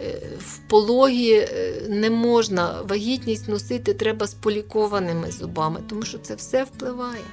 Е, 0.03 0.21
в 0.39 0.57
пологі 0.57 1.33
е, 1.33 1.81
не 1.89 2.09
можна 2.09 2.81
вагітність 2.81 3.47
носити 3.47 3.93
треба 3.93 4.27
з 4.27 4.33
полікованими 4.33 5.31
зубами, 5.31 5.79
тому 5.89 6.01
що 6.01 6.17
це 6.17 6.35
все 6.35 6.63
впливає. 6.63 7.23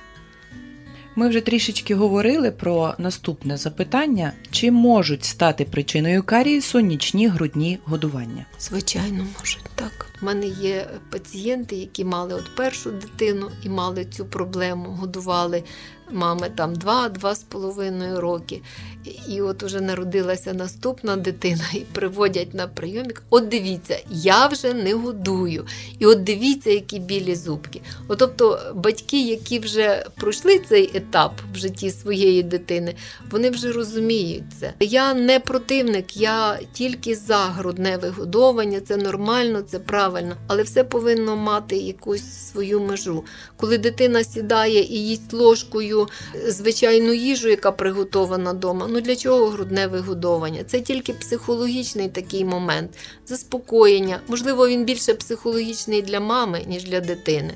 Ми 1.16 1.28
вже 1.28 1.40
трішечки 1.40 1.94
говорили 1.94 2.50
про 2.50 2.94
наступне 2.98 3.56
запитання: 3.56 4.32
чи 4.50 4.70
можуть 4.70 5.24
стати 5.24 5.64
причиною 5.64 6.22
карієсу 6.22 6.80
нічні 6.80 7.28
грудні 7.28 7.78
годування? 7.84 8.46
Звичайно, 8.60 9.26
можуть 9.38 9.64
так. 9.74 10.06
У 10.22 10.24
мене 10.26 10.46
є 10.46 10.86
пацієнти, 11.10 11.76
які 11.76 12.04
мали 12.04 12.34
от 12.34 12.56
першу 12.56 12.90
дитину 12.90 13.50
і 13.62 13.68
мали 13.68 14.04
цю 14.04 14.24
проблему, 14.26 14.88
годували 14.88 15.62
мами 16.12 16.50
там 16.56 16.74
2-2,5 16.74 18.16
роки. 18.16 18.62
І 19.28 19.40
от 19.40 19.62
уже 19.62 19.80
народилася 19.80 20.52
наступна 20.52 21.16
дитина 21.16 21.64
і 21.74 21.78
приводять 21.78 22.54
на 22.54 22.66
прийомік. 22.66 23.22
От 23.30 23.48
дивіться, 23.48 23.98
я 24.10 24.46
вже 24.46 24.74
не 24.74 24.94
годую. 24.94 25.66
І 25.98 26.06
от 26.06 26.24
дивіться, 26.24 26.70
які 26.70 26.98
білі 26.98 27.34
зубки. 27.34 27.80
От, 28.08 28.18
тобто 28.18 28.72
батьки, 28.74 29.22
які 29.22 29.58
вже 29.58 30.06
пройшли 30.16 30.58
цей 30.58 30.90
етап 30.94 31.40
в 31.54 31.56
житті 31.56 31.90
своєї 31.90 32.42
дитини, 32.42 32.94
вони 33.30 33.50
вже 33.50 33.72
розуміють 33.72 34.44
це. 34.60 34.74
Я 34.80 35.14
не 35.14 35.40
противник, 35.40 36.16
я 36.16 36.58
тільки 36.72 37.14
за 37.14 37.36
грудне 37.36 37.96
вигодовування, 37.96 38.80
це 38.80 38.96
нормально, 38.96 39.62
це 39.62 39.78
правильно, 39.78 40.36
але 40.46 40.62
все 40.62 40.84
повинно 40.84 41.36
мати 41.36 41.76
якусь 41.76 42.50
свою 42.52 42.80
межу. 42.80 43.24
Коли 43.56 43.78
дитина 43.78 44.24
сідає 44.24 44.82
і 44.82 45.06
їсть 45.08 45.32
ложкою 45.32 46.01
звичайну 46.46 47.12
їжу, 47.12 47.48
яка 47.48 47.72
приготована 47.72 48.52
вдома, 48.52 48.86
ну 48.90 49.00
для 49.00 49.16
чого 49.16 49.46
грудне 49.46 49.86
вигодовування? 49.86 50.64
Це 50.64 50.80
тільки 50.80 51.12
психологічний 51.12 52.08
такий 52.08 52.44
момент, 52.44 52.90
заспокоєння. 53.26 54.20
Можливо, 54.28 54.68
він 54.68 54.84
більше 54.84 55.14
психологічний 55.14 56.02
для 56.02 56.20
мами, 56.20 56.64
ніж 56.66 56.84
для 56.84 57.00
дитини. 57.00 57.54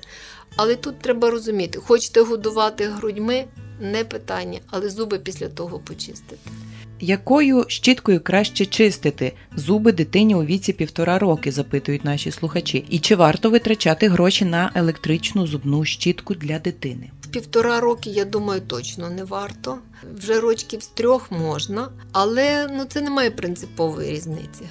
Але 0.56 0.76
тут 0.76 0.98
треба 0.98 1.30
розуміти, 1.30 1.78
хочете 1.78 2.20
годувати 2.20 2.84
грудьми 2.84 3.44
не 3.80 4.04
питання, 4.04 4.60
але 4.70 4.88
зуби 4.90 5.18
після 5.18 5.48
того 5.48 5.78
почистити. 5.78 6.50
Якою 7.00 7.64
щіткою 7.68 8.20
краще 8.20 8.66
чистити 8.66 9.32
зуби 9.56 9.92
дитині 9.92 10.34
у 10.34 10.44
віці 10.44 10.72
півтора 10.72 11.18
роки, 11.18 11.52
запитують 11.52 12.04
наші 12.04 12.30
слухачі. 12.30 12.84
І 12.88 12.98
чи 12.98 13.16
варто 13.16 13.50
витрачати 13.50 14.08
гроші 14.08 14.44
на 14.44 14.72
електричну 14.74 15.46
зубну 15.46 15.84
щітку 15.84 16.34
для 16.34 16.58
дитини? 16.58 17.10
Півтора 17.30 17.80
роки, 17.80 18.10
я 18.10 18.24
думаю, 18.24 18.60
точно 18.60 19.10
не 19.10 19.24
варто. 19.24 19.78
Вже 20.14 20.40
рочків 20.40 20.82
з 20.82 20.86
трьох 20.86 21.30
можна, 21.30 21.88
але 22.12 22.68
ну, 22.76 22.84
це 22.84 23.00
немає 23.00 23.30
принципової 23.30 24.10
різниці. 24.10 24.62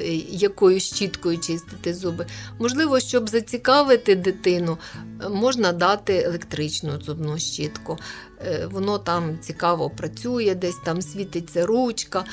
Е, 0.00 0.04
Якою 0.30 0.80
щіткою 0.80 1.38
чистити 1.38 1.94
зуби. 1.94 2.26
Можливо, 2.58 3.00
щоб 3.00 3.28
зацікавити 3.28 4.14
дитину, 4.14 4.78
е, 5.24 5.28
можна 5.28 5.72
дати 5.72 6.16
електричну 6.16 7.00
зубну 7.00 7.38
щітку. 7.38 7.98
Е, 8.46 8.68
Воно 8.72 8.98
там 8.98 9.38
цікаво 9.40 9.90
працює, 9.90 10.54
десь 10.54 10.78
там 10.84 11.02
світиться 11.02 11.66
ручка. 11.66 12.24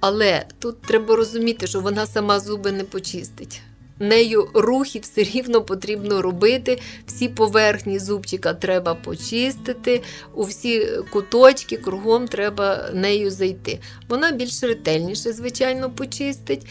Але 0.00 0.46
тут 0.58 0.82
треба 0.82 1.16
розуміти, 1.16 1.66
що 1.66 1.80
вона 1.80 2.06
сама 2.06 2.40
зуби 2.40 2.72
не 2.72 2.84
почистить. 2.84 3.62
Нею 3.98 4.48
рухи 4.54 4.98
все 4.98 5.22
рівно 5.22 5.62
потрібно 5.62 6.22
робити. 6.22 6.80
Всі 7.06 7.28
поверхні 7.28 7.98
зубчика 7.98 8.54
треба 8.54 8.94
почистити, 8.94 10.02
у 10.34 10.42
всі 10.42 10.88
куточки 11.12 11.76
кругом 11.76 12.28
треба 12.28 12.90
нею 12.94 13.30
зайти. 13.30 13.80
Вона 14.08 14.30
більш 14.30 14.62
ретельніше, 14.62 15.32
звичайно, 15.32 15.90
почистить, 15.90 16.66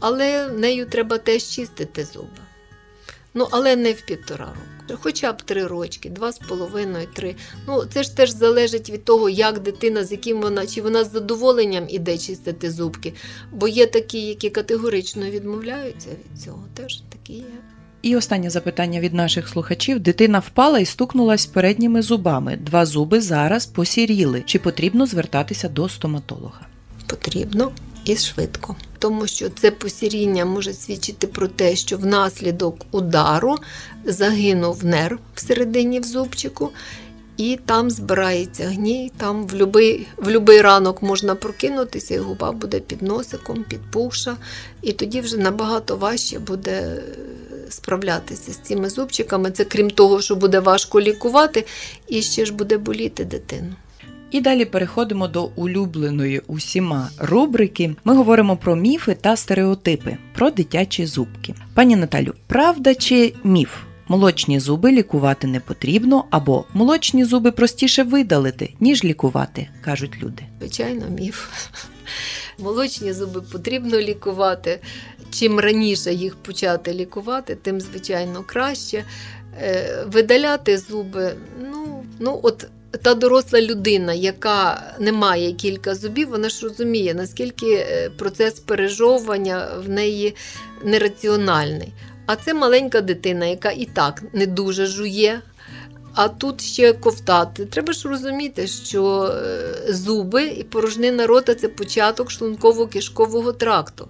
але 0.00 0.48
нею 0.48 0.86
треба 0.86 1.18
теж 1.18 1.42
чистити 1.42 2.04
зуби. 2.04 2.28
Ну, 3.34 3.48
але 3.50 3.76
не 3.76 3.92
в 3.92 4.00
півтора 4.00 4.44
року. 4.44 5.00
Хоча 5.02 5.32
б 5.32 5.42
три 5.42 5.66
рочки, 5.66 6.10
два 6.10 6.32
з 6.32 6.38
половиною, 6.38 7.06
три. 7.14 7.34
Ну, 7.68 7.84
це 7.84 8.02
ж 8.02 8.16
теж 8.16 8.30
залежить 8.30 8.90
від 8.90 9.04
того, 9.04 9.28
як 9.28 9.58
дитина, 9.58 10.04
з 10.04 10.12
яким 10.12 10.40
вона, 10.40 10.66
чи 10.66 10.82
вона 10.82 11.04
з 11.04 11.12
задоволенням 11.12 11.86
іде 11.88 12.18
чистити 12.18 12.70
зубки. 12.70 13.12
Бо 13.52 13.68
є 13.68 13.86
такі, 13.86 14.20
які 14.20 14.50
категорично 14.50 15.30
відмовляються 15.30 16.08
від 16.10 16.42
цього. 16.42 16.64
Теж 16.74 17.02
такі 17.12 17.32
є. 17.32 17.44
І 18.02 18.16
останнє 18.16 18.50
запитання 18.50 19.00
від 19.00 19.14
наших 19.14 19.48
слухачів: 19.48 20.00
дитина 20.00 20.38
впала 20.38 20.78
і 20.78 20.84
стукнулась 20.84 21.46
передніми 21.46 22.02
зубами. 22.02 22.56
Два 22.56 22.86
зуби 22.86 23.20
зараз 23.20 23.66
посіріли. 23.66 24.42
Чи 24.46 24.58
потрібно 24.58 25.06
звертатися 25.06 25.68
до 25.68 25.88
стоматолога? 25.88 26.66
Потрібно 27.06 27.72
і 28.06 28.16
швидко. 28.16 28.76
Тому 28.98 29.26
що 29.26 29.48
це 29.48 29.70
посіріння 29.70 30.44
може 30.44 30.72
свідчити 30.72 31.26
про 31.26 31.48
те, 31.48 31.76
що 31.76 31.96
внаслідок 31.96 32.76
удару 32.90 33.56
загинув 34.04 34.84
нерв 34.84 35.18
всередині 35.34 36.00
в 36.00 36.04
зубчику, 36.04 36.70
і 37.36 37.58
там 37.66 37.90
збирається 37.90 38.64
гній, 38.64 39.12
там 39.16 39.46
в 39.46 39.66
будь-який 39.66 40.06
в 40.16 40.62
ранок 40.62 41.02
можна 41.02 41.34
прокинутися, 41.34 42.14
і 42.14 42.18
губа 42.18 42.52
буде 42.52 42.80
під 42.80 43.02
носиком, 43.02 43.64
підпухша, 43.68 44.36
і 44.82 44.92
тоді 44.92 45.20
вже 45.20 45.36
набагато 45.36 45.96
важче 45.96 46.38
буде 46.38 46.72
е, 46.72 47.02
справлятися 47.68 48.52
з 48.52 48.56
цими 48.56 48.90
зубчиками. 48.90 49.50
Це 49.50 49.64
крім 49.64 49.90
того, 49.90 50.20
що 50.20 50.36
буде 50.36 50.60
важко 50.60 51.00
лікувати, 51.00 51.66
і 52.08 52.22
ще 52.22 52.46
ж 52.46 52.52
буде 52.52 52.78
боліти 52.78 53.24
дитину. 53.24 53.72
І 54.30 54.40
далі 54.40 54.64
переходимо 54.64 55.28
до 55.28 55.44
улюбленої 55.44 56.42
усіма 56.46 57.10
рубрики. 57.18 57.94
Ми 58.04 58.14
говоримо 58.14 58.56
про 58.56 58.76
міфи 58.76 59.16
та 59.20 59.36
стереотипи 59.36 60.16
про 60.34 60.50
дитячі 60.50 61.06
зубки. 61.06 61.54
Пані 61.74 61.96
Наталю, 61.96 62.34
правда 62.46 62.94
чи 62.94 63.34
міф? 63.44 63.70
Молочні 64.08 64.60
зуби 64.60 64.92
лікувати 64.92 65.46
не 65.46 65.60
потрібно, 65.60 66.24
або 66.30 66.64
молочні 66.74 67.24
зуби 67.24 67.52
простіше 67.52 68.02
видалити, 68.02 68.74
ніж 68.80 69.04
лікувати, 69.04 69.68
кажуть 69.80 70.22
люди. 70.22 70.42
Звичайно, 70.60 71.08
міф. 71.08 71.48
Молочні 72.58 73.12
зуби 73.12 73.42
потрібно 73.42 74.00
лікувати. 74.00 74.80
Чим 75.30 75.60
раніше 75.60 76.14
їх 76.14 76.36
почати 76.36 76.92
лікувати, 76.92 77.54
тим 77.54 77.80
звичайно 77.80 78.42
краще. 78.46 79.04
Е, 79.60 80.04
Видаляти 80.06 80.78
зуби, 80.78 81.36
ну, 81.60 81.95
ну 82.18 82.40
от. 82.42 82.66
Та 83.02 83.14
доросла 83.14 83.60
людина, 83.60 84.12
яка 84.12 84.82
не 85.00 85.12
має 85.12 85.52
кілька 85.52 85.94
зубів, 85.94 86.28
вона 86.28 86.48
ж 86.48 86.68
розуміє, 86.68 87.14
наскільки 87.14 87.74
е, 87.74 88.10
процес 88.10 88.60
пережовування 88.60 89.68
в 89.84 89.88
неї 89.88 90.34
нераціональний. 90.84 91.92
А 92.26 92.36
це 92.36 92.54
маленька 92.54 93.00
дитина, 93.00 93.46
яка 93.46 93.70
і 93.70 93.84
так 93.84 94.22
не 94.32 94.46
дуже 94.46 94.86
жує, 94.86 95.40
а 96.16 96.28
тут 96.28 96.60
ще 96.60 96.92
ковтати. 96.92 97.66
Треба 97.66 97.92
ж 97.92 98.08
розуміти, 98.08 98.66
що 98.66 99.22
е, 99.24 99.92
зуби 99.92 100.44
і 100.44 100.62
порожнина 100.62 101.26
рота 101.26 101.54
це 101.54 101.68
початок 101.68 102.30
шлунково-кишкового 102.30 103.52
тракту. 103.52 104.08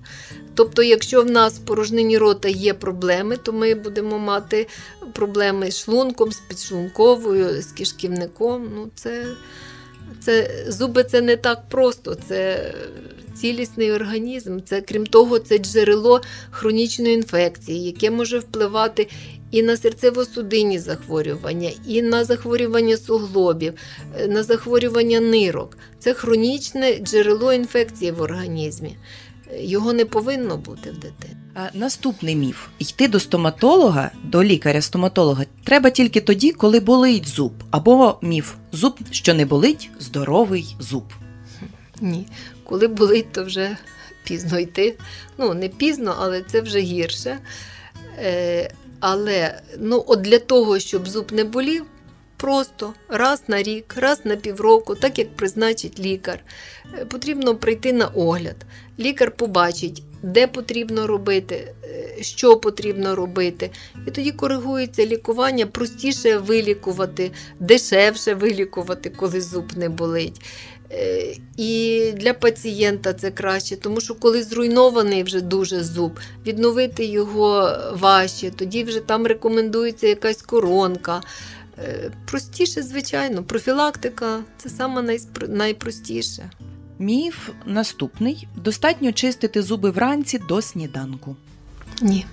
Тобто, 0.54 0.82
якщо 0.82 1.22
в 1.22 1.30
нас 1.30 1.54
в 1.54 1.64
порожнині 1.64 2.18
рота 2.18 2.48
є 2.48 2.74
проблеми, 2.74 3.36
то 3.36 3.52
ми 3.52 3.74
будемо 3.74 4.18
мати 4.18 4.66
проблеми 5.12 5.70
з 5.70 5.78
шлунком, 5.78 6.32
з 6.32 6.40
підшлунковою, 6.40 7.62
з 7.62 7.66
кишківником. 7.66 8.70
Ну, 8.74 8.88
це, 8.94 9.26
це, 10.20 10.64
зуби 10.68 11.04
це 11.04 11.20
не 11.20 11.36
так 11.36 11.68
просто. 11.68 12.16
Це 12.28 12.72
цілісний 13.40 13.92
організм. 13.92 14.60
Це, 14.64 14.80
крім 14.80 15.06
того, 15.06 15.38
це 15.38 15.58
джерело 15.58 16.20
хронічної 16.50 17.14
інфекції, 17.14 17.84
яке 17.84 18.10
може 18.10 18.38
впливати 18.38 19.08
і 19.50 19.62
на 19.62 19.72
серцево-судинні 19.76 20.78
захворювання, 20.78 21.70
і 21.86 22.02
на 22.02 22.24
захворювання 22.24 22.96
суглобів, 22.96 23.74
е, 24.18 24.28
на 24.28 24.42
захворювання 24.42 25.20
нирок. 25.20 25.78
Це 25.98 26.14
хронічне 26.14 26.98
джерело 26.98 27.52
інфекції 27.52 28.10
в 28.10 28.20
організмі. 28.20 28.96
Е, 29.52 29.64
Його 29.64 29.92
не 29.92 30.04
повинно 30.04 30.56
бути 30.56 30.90
в 30.90 30.94
дитини. 30.94 31.36
А 31.54 31.68
наступний 31.74 32.36
міф: 32.36 32.66
йти 32.78 33.08
до 33.08 33.20
стоматолога, 33.20 34.10
до 34.24 34.44
лікаря-стоматолога 34.44 35.44
треба 35.64 35.90
тільки 35.90 36.20
тоді, 36.20 36.52
коли 36.52 36.80
болить 36.80 37.28
зуб. 37.28 37.52
Або 37.70 38.18
міф 38.22 38.54
зуб, 38.72 38.98
що 39.10 39.34
не 39.34 39.46
болить, 39.46 39.90
здоровий 39.98 40.76
зуб. 40.80 41.04
Ні. 42.00 42.26
Коли 42.64 42.88
болить, 42.88 43.32
то 43.32 43.44
вже 43.44 43.76
пізно 44.24 44.58
йти. 44.58 44.98
Ну, 45.38 45.54
не 45.54 45.68
пізно, 45.68 46.16
але 46.18 46.42
це 46.42 46.60
вже 46.60 46.80
гірше. 46.80 47.38
Але 49.00 49.60
ну, 49.78 50.04
от 50.06 50.20
для 50.20 50.38
того, 50.38 50.78
щоб 50.78 51.08
зуб 51.08 51.32
не 51.32 51.44
болів, 51.44 51.84
просто 52.36 52.94
раз 53.08 53.42
на 53.48 53.62
рік, 53.62 53.94
раз 53.96 54.20
на 54.24 54.36
півроку, 54.36 54.94
так 54.94 55.18
як 55.18 55.36
призначить 55.36 56.00
лікар, 56.00 56.44
е, 56.94 57.04
потрібно 57.04 57.56
прийти 57.56 57.92
на 57.92 58.06
огляд. 58.06 58.56
Лікар 58.98 59.30
побачить, 59.30 60.02
де 60.22 60.46
потрібно 60.46 61.06
робити, 61.06 61.74
е, 61.84 62.22
що 62.22 62.56
потрібно 62.56 63.14
робити. 63.14 63.70
І 64.06 64.10
тоді 64.10 64.32
коригується 64.32 65.06
лікування, 65.06 65.66
простіше 65.66 66.38
вилікувати, 66.38 67.32
дешевше 67.60 68.34
вилікувати, 68.34 69.10
коли 69.10 69.40
зуб 69.40 69.72
не 69.76 69.88
болить. 69.88 70.40
Е, 70.92 71.36
І 71.56 72.12
для 72.16 72.34
пацієнта 72.34 73.12
це 73.12 73.30
краще, 73.30 73.76
тому 73.76 74.00
що 74.00 74.14
коли 74.14 74.42
зруйнований 74.42 75.22
вже 75.22 75.40
дуже 75.40 75.84
зуб, 75.84 76.18
відновити 76.46 77.04
його 77.04 77.78
важче, 77.92 78.50
тоді 78.50 78.84
вже 78.84 79.00
там 79.00 79.26
рекомендується 79.26 80.06
якась 80.06 80.42
коронка. 80.42 81.20
Е, 81.78 82.10
Простіше, 82.26 82.82
звичайно, 82.82 83.44
профілактика 83.44 84.40
це 84.56 84.68
саме 84.68 85.18
найпростіше. 85.48 86.50
Міф 86.98 87.48
наступний: 87.66 88.48
достатньо 88.56 89.12
чистити 89.12 89.62
зуби 89.62 89.90
вранці 89.90 90.38
до 90.48 90.62
сніданку. 90.62 91.36
Ні. 92.02 92.26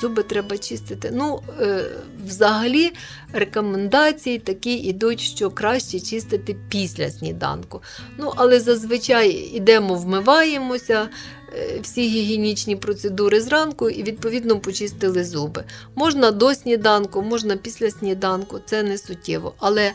Зуби 0.00 0.22
треба 0.22 0.58
чистити. 0.58 1.10
Ну, 1.14 1.40
е, 1.60 1.84
взагалі, 2.26 2.92
рекомендації 3.32 4.38
такі 4.38 4.74
йдуть, 4.74 5.20
що 5.20 5.50
краще 5.50 6.00
чистити 6.00 6.56
після 6.68 7.10
сніданку. 7.10 7.82
Ну, 8.18 8.32
але 8.36 8.60
зазвичай 8.60 9.30
йдемо, 9.30 9.94
вмиваємося. 9.94 11.08
е, 11.54 11.80
Всі 11.82 12.08
гігієнічні 12.08 12.76
процедури 12.76 13.40
зранку 13.40 13.90
і 13.90 14.02
відповідно 14.02 14.60
почистили 14.60 15.24
зуби. 15.24 15.64
Можна 15.94 16.30
до 16.30 16.54
сніданку, 16.54 17.22
можна 17.22 17.56
після 17.56 17.90
сніданку, 17.90 18.60
це 18.66 18.82
не 18.82 18.98
суттєво. 18.98 19.54
Але 19.58 19.92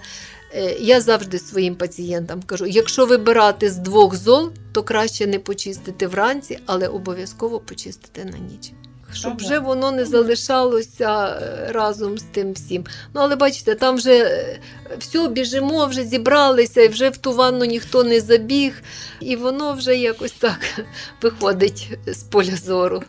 е, 0.54 0.76
я 0.80 1.02
завжди 1.02 1.40
своїм 1.40 1.76
пацієнтам 1.76 2.42
кажу: 2.46 2.66
якщо 2.66 3.06
вибирати 3.06 3.70
з 3.70 3.78
двох 3.78 4.16
зол, 4.16 4.52
то 4.72 4.84
краще 4.84 5.28
не 5.28 5.40
почистити 5.40 6.08
вранці, 6.08 6.60
але 6.66 6.88
обов'язково 6.88 7.60
почистити 7.60 8.26
на 8.26 8.38
ніч. 8.38 8.72
Щоб 9.14 9.38
вже 9.38 9.60
воно 9.60 9.92
не 9.92 10.06
залишалося 10.06 11.28
е, 11.28 11.72
разом 11.72 12.18
з 12.18 12.24
тим 12.24 12.54
всім. 12.54 12.86
Ну, 13.14 13.22
але 13.22 13.36
бачите, 13.36 13.76
там 13.76 13.96
вже 13.96 14.24
е, 14.24 14.60
все, 14.98 15.28
біжимо, 15.28 15.86
вже 15.86 16.04
зібралися, 16.04 16.82
і 16.82 16.88
вже 16.88 17.10
в 17.10 17.18
ту 17.18 17.34
ванну 17.34 17.66
ніхто 17.66 18.04
не 18.04 18.20
забіг, 18.20 18.84
і 19.20 19.36
воно 19.36 19.74
вже 19.74 19.98
якось 19.98 20.32
так 20.32 20.60
виходить 21.22 21.98
з 22.08 22.24
поля 22.24 22.56
зору. 22.56 23.04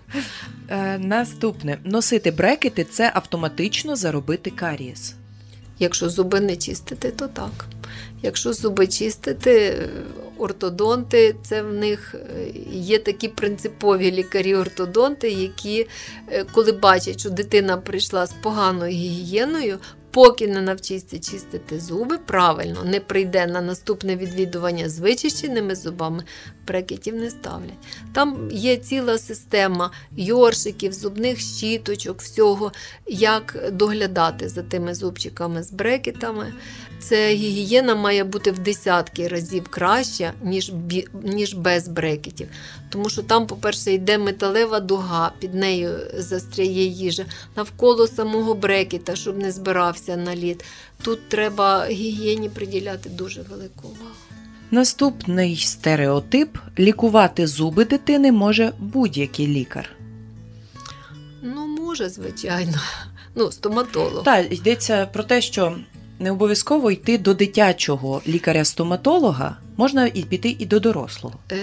Е, 0.68 0.98
наступне 0.98 1.78
носити 1.84 2.30
брекети 2.30 2.84
це 2.84 3.10
автоматично 3.14 3.96
заробити 3.96 4.50
карієс. 4.50 5.14
Якщо 5.78 6.08
зуби 6.08 6.40
не 6.40 6.56
чистити, 6.56 7.10
то 7.10 7.28
так. 7.28 7.66
Якщо 8.22 8.52
зуби 8.52 8.86
чистити, 8.86 9.88
ортодонти, 10.42 11.36
це 11.42 11.62
в 11.62 11.72
них 11.72 12.14
е, 12.14 12.50
є 12.72 12.98
такі 12.98 13.28
принципові 13.28 14.12
лікарі-ортодонти, 14.12 15.28
які, 15.28 15.86
е, 16.28 16.44
коли 16.52 16.72
бачать, 16.72 17.20
що 17.20 17.30
дитина 17.30 17.76
прийшла 17.76 18.26
з 18.26 18.32
поганою 18.32 18.92
гігієною, 18.92 19.78
поки 20.12 20.48
не 20.48 20.62
навчиться 20.62 21.18
чистити 21.18 21.80
зуби, 21.80 22.18
правильно, 22.18 22.84
не 22.84 23.00
прийде 23.00 23.46
на 23.46 23.60
наступне 23.60 24.16
відвідування 24.16 24.88
з 24.88 24.98
вичищеними 24.98 25.74
зубами, 25.74 26.24
брекетів 26.66 27.14
не 27.14 27.30
ставлять. 27.30 27.86
Там 28.12 28.48
є 28.52 28.76
ціла 28.76 29.18
система 29.18 29.90
йоршиків, 30.16 30.92
зубних 30.92 31.40
щіточок, 31.40 32.22
всього, 32.22 32.72
як 33.06 33.68
доглядати 33.72 34.48
за 34.48 34.62
тими 34.62 34.94
зубчиками 34.94 35.62
з 35.62 35.72
брекетами. 35.72 36.52
Це 37.02 37.34
гігієна 37.34 37.94
має 37.94 38.24
бути 38.24 38.50
в 38.50 38.58
десятки 38.58 39.28
разів 39.28 39.68
краща, 39.68 40.32
ніж, 40.42 40.72
ніж 41.22 41.54
без 41.54 41.88
брекетів. 41.88 42.48
Тому 42.90 43.08
що 43.08 43.22
там, 43.22 43.46
по-перше, 43.46 43.92
йде 43.92 44.18
металева 44.18 44.80
дуга, 44.80 45.32
під 45.38 45.54
нею 45.54 45.98
застряє 46.16 46.84
їжа, 46.84 47.24
навколо 47.56 48.06
самого 48.06 48.54
брекета, 48.54 49.16
щоб 49.16 49.38
не 49.38 49.52
збирався 49.52 50.16
наліт. 50.16 50.64
Тут 51.02 51.28
треба 51.28 51.86
гігієні 51.86 52.48
приділяти 52.48 53.08
дуже 53.08 53.42
велику 53.42 53.88
увагу. 53.88 54.14
Наступний 54.70 55.56
стереотип 55.56 56.58
лікувати 56.78 57.46
зуби 57.46 57.84
дитини 57.84 58.32
може 58.32 58.72
будь-який 58.78 59.46
лікар. 59.46 59.88
Ну, 61.42 61.66
може, 61.66 62.08
звичайно. 62.08 62.78
Ну, 63.34 63.52
стоматолог. 63.52 64.22
Так, 64.24 64.52
йдеться 64.52 65.06
про 65.06 65.22
те, 65.22 65.40
що 65.40 65.76
не 66.18 66.30
обов'язково 66.30 66.90
йти 66.90 67.18
до 67.18 67.34
дитячого 67.34 68.22
лікаря-стоматолога, 68.28 69.56
можна 69.76 70.06
і 70.06 70.22
піти 70.22 70.56
і 70.58 70.66
до 70.66 70.80
дорослого. 70.80 71.38
Е, 71.52 71.56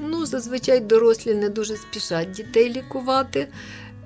ну, 0.00 0.26
зазвичай 0.26 0.80
дорослі 0.80 1.34
не 1.34 1.48
дуже 1.48 1.76
спішать 1.76 2.30
дітей 2.30 2.70
лікувати. 2.70 3.48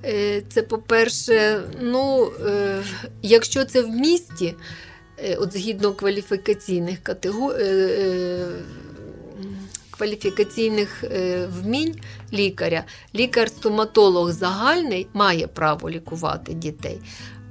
Е, 0.05 0.43
це, 0.49 0.63
по-перше, 0.63 1.61
ну, 1.81 2.31
е, 2.47 2.83
якщо 3.23 3.65
це 3.65 3.83
в 3.83 3.91
місті, 3.91 4.55
е, 5.25 5.37
от 5.37 5.53
згідно 5.53 5.93
кваліфікаційних 5.93 6.99
категорій. 7.03 7.63
Е, 7.63 7.65
е, 7.65 8.47
Кваліфікаційних 9.91 11.05
е, 11.05 11.47
вмінь 11.47 11.95
лікаря, 12.33 12.85
лікар-стоматолог 13.15 14.33
загальний 14.33 15.07
має 15.13 15.47
право 15.47 15.91
лікувати 15.91 16.53
дітей. 16.55 17.01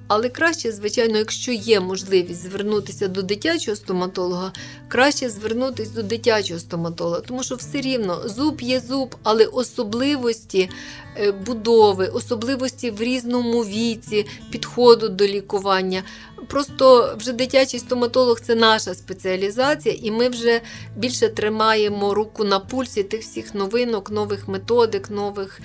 Але 0.07 0.29
краще, 0.29 0.71
звичайно, 0.71 1.17
якщо 1.17 1.51
є 1.51 1.79
можливість 1.79 2.43
звернутися 2.43 3.07
до 3.07 3.21
дитячого 3.21 3.75
стоматолога, 3.75 4.51
краще 4.87 5.29
звернутися 5.29 5.91
до 5.91 6.03
дитячого 6.03 6.59
стоматолога, 6.59 7.21
тому 7.21 7.43
що 7.43 7.55
все 7.55 7.81
рівно 7.81 8.29
зуб 8.29 8.61
є 8.61 8.79
зуб, 8.79 9.15
але 9.23 9.45
особливості 9.45 10.69
е, 11.17 11.31
будови, 11.31 12.07
особливості 12.07 12.91
в 12.91 13.01
різному 13.01 13.61
віці, 13.61 14.25
підходу 14.51 15.09
до 15.09 15.27
лікування. 15.27 16.03
Просто 16.47 17.15
вже 17.19 17.33
дитячий 17.33 17.79
стоматолог 17.79 18.39
це 18.39 18.55
наша 18.55 18.93
спеціалізація, 18.93 19.95
і 20.01 20.11
ми 20.11 20.29
вже 20.29 20.61
більше 20.95 21.29
тримаємо 21.29 22.13
руку 22.13 22.43
на 22.43 22.59
пульсі 22.59 23.03
тих 23.03 23.21
всіх 23.21 23.55
новинок, 23.55 24.11
нових 24.11 24.47
методик, 24.47 25.09
нових 25.09 25.61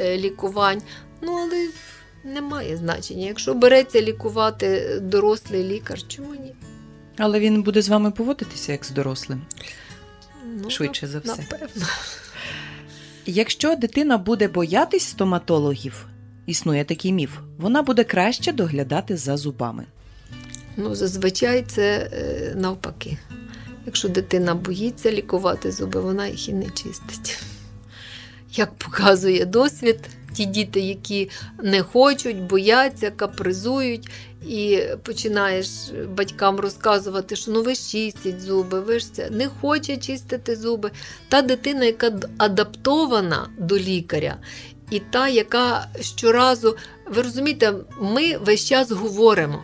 е, 0.00 0.18
лікувань. 0.18 0.82
Ну, 1.20 1.38
але 1.42 1.68
немає 2.24 2.76
значення. 2.76 3.26
Якщо 3.26 3.54
береться 3.54 4.02
лікувати 4.02 4.98
дорослий 5.02 5.64
лікар, 5.64 5.98
чому 6.08 6.34
ні? 6.34 6.54
Але 7.18 7.40
він 7.40 7.62
буде 7.62 7.82
з 7.82 7.88
вами 7.88 8.10
поводитися 8.10 8.72
як 8.72 8.84
з 8.84 8.90
дорослим. 8.90 9.42
Ну, 10.62 10.70
Швидше 10.70 11.06
за 11.06 11.18
все. 11.18 11.36
Напевно. 11.36 11.86
Якщо 13.26 13.76
дитина 13.76 14.18
буде 14.18 14.48
боятись 14.48 15.04
стоматологів, 15.04 16.06
існує 16.46 16.84
такий 16.84 17.12
міф, 17.12 17.38
вона 17.58 17.82
буде 17.82 18.04
краще 18.04 18.52
доглядати 18.52 19.16
за 19.16 19.36
зубами. 19.36 19.84
Ну, 20.76 20.94
зазвичай 20.94 21.62
це 21.62 22.10
е, 22.12 22.54
навпаки. 22.56 23.18
Якщо 23.86 24.08
дитина 24.08 24.54
боїться 24.54 25.12
лікувати 25.12 25.72
зуби, 25.72 26.00
вона 26.00 26.26
їх 26.26 26.48
і 26.48 26.52
не 26.52 26.70
чистить. 26.70 27.38
Як 28.52 28.74
показує 28.74 29.46
досвід, 29.46 29.98
ті 30.32 30.44
діти, 30.44 30.80
які 30.80 31.30
не 31.62 31.82
хочуть, 31.82 32.42
бояться, 32.42 33.10
капризують, 33.10 34.08
і 34.48 34.82
починаєш 35.02 35.68
батькам 36.08 36.60
розказувати, 36.60 37.36
що 37.36 37.50
ну 37.50 37.62
ви 37.62 37.74
ж 37.74 37.90
чистіть 37.90 38.40
зуби, 38.40 38.80
ви 38.80 38.98
ж 38.98 39.12
це 39.12 39.30
не 39.30 39.48
хоче 39.48 39.96
чистити 39.96 40.56
зуби. 40.56 40.90
Та 41.28 41.42
дитина, 41.42 41.84
яка 41.84 42.12
адаптована 42.38 43.48
до 43.58 43.78
лікаря, 43.78 44.36
і 44.90 45.00
та, 45.00 45.28
яка 45.28 45.88
щоразу, 46.00 46.76
ви 47.10 47.22
розумієте, 47.22 47.74
ми 48.00 48.36
весь 48.36 48.64
час 48.64 48.90
говоримо. 48.90 49.62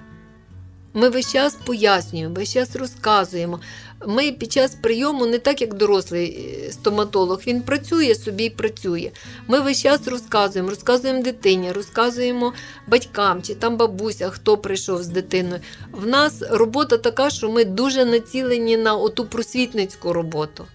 Ми 0.95 1.09
весь 1.09 1.33
час 1.33 1.55
пояснюємо, 1.67 2.35
весь 2.35 2.53
час 2.53 2.77
розказуємо. 2.77 3.61
Ми 4.07 4.33
під 4.33 4.53
час 4.53 4.75
прийому 4.83 5.27
не 5.27 5.39
так, 5.39 5.61
як 5.61 5.75
дорослий 5.75 6.49
е, 6.67 6.73
стоматолог, 6.73 7.41
він 7.47 7.63
працює 7.63 8.15
собі 8.15 8.45
і 8.45 8.51
працює. 8.51 9.11
Ми 9.47 9.61
весь 9.61 9.83
час 9.83 10.09
розказуємо, 10.09 10.71
розказуємо 10.71 11.23
дитині, 11.23 11.73
розказуємо 11.73 12.53
батькам 12.87 13.43
чи 13.43 13.55
там 13.55 13.77
бабуся, 13.77 14.31
хто 14.31 14.57
прийшов 14.57 15.03
з 15.03 15.09
дитиною. 15.09 15.61
В 15.93 16.07
нас 16.07 16.43
робота 16.51 16.99
така, 16.99 17.31
що 17.31 17.49
ми 17.49 17.65
дуже 17.65 18.05
націлені 18.05 18.77
на 18.77 18.95
оту 18.95 19.25
просвітницьку 19.25 20.13
роботу. 20.13 20.67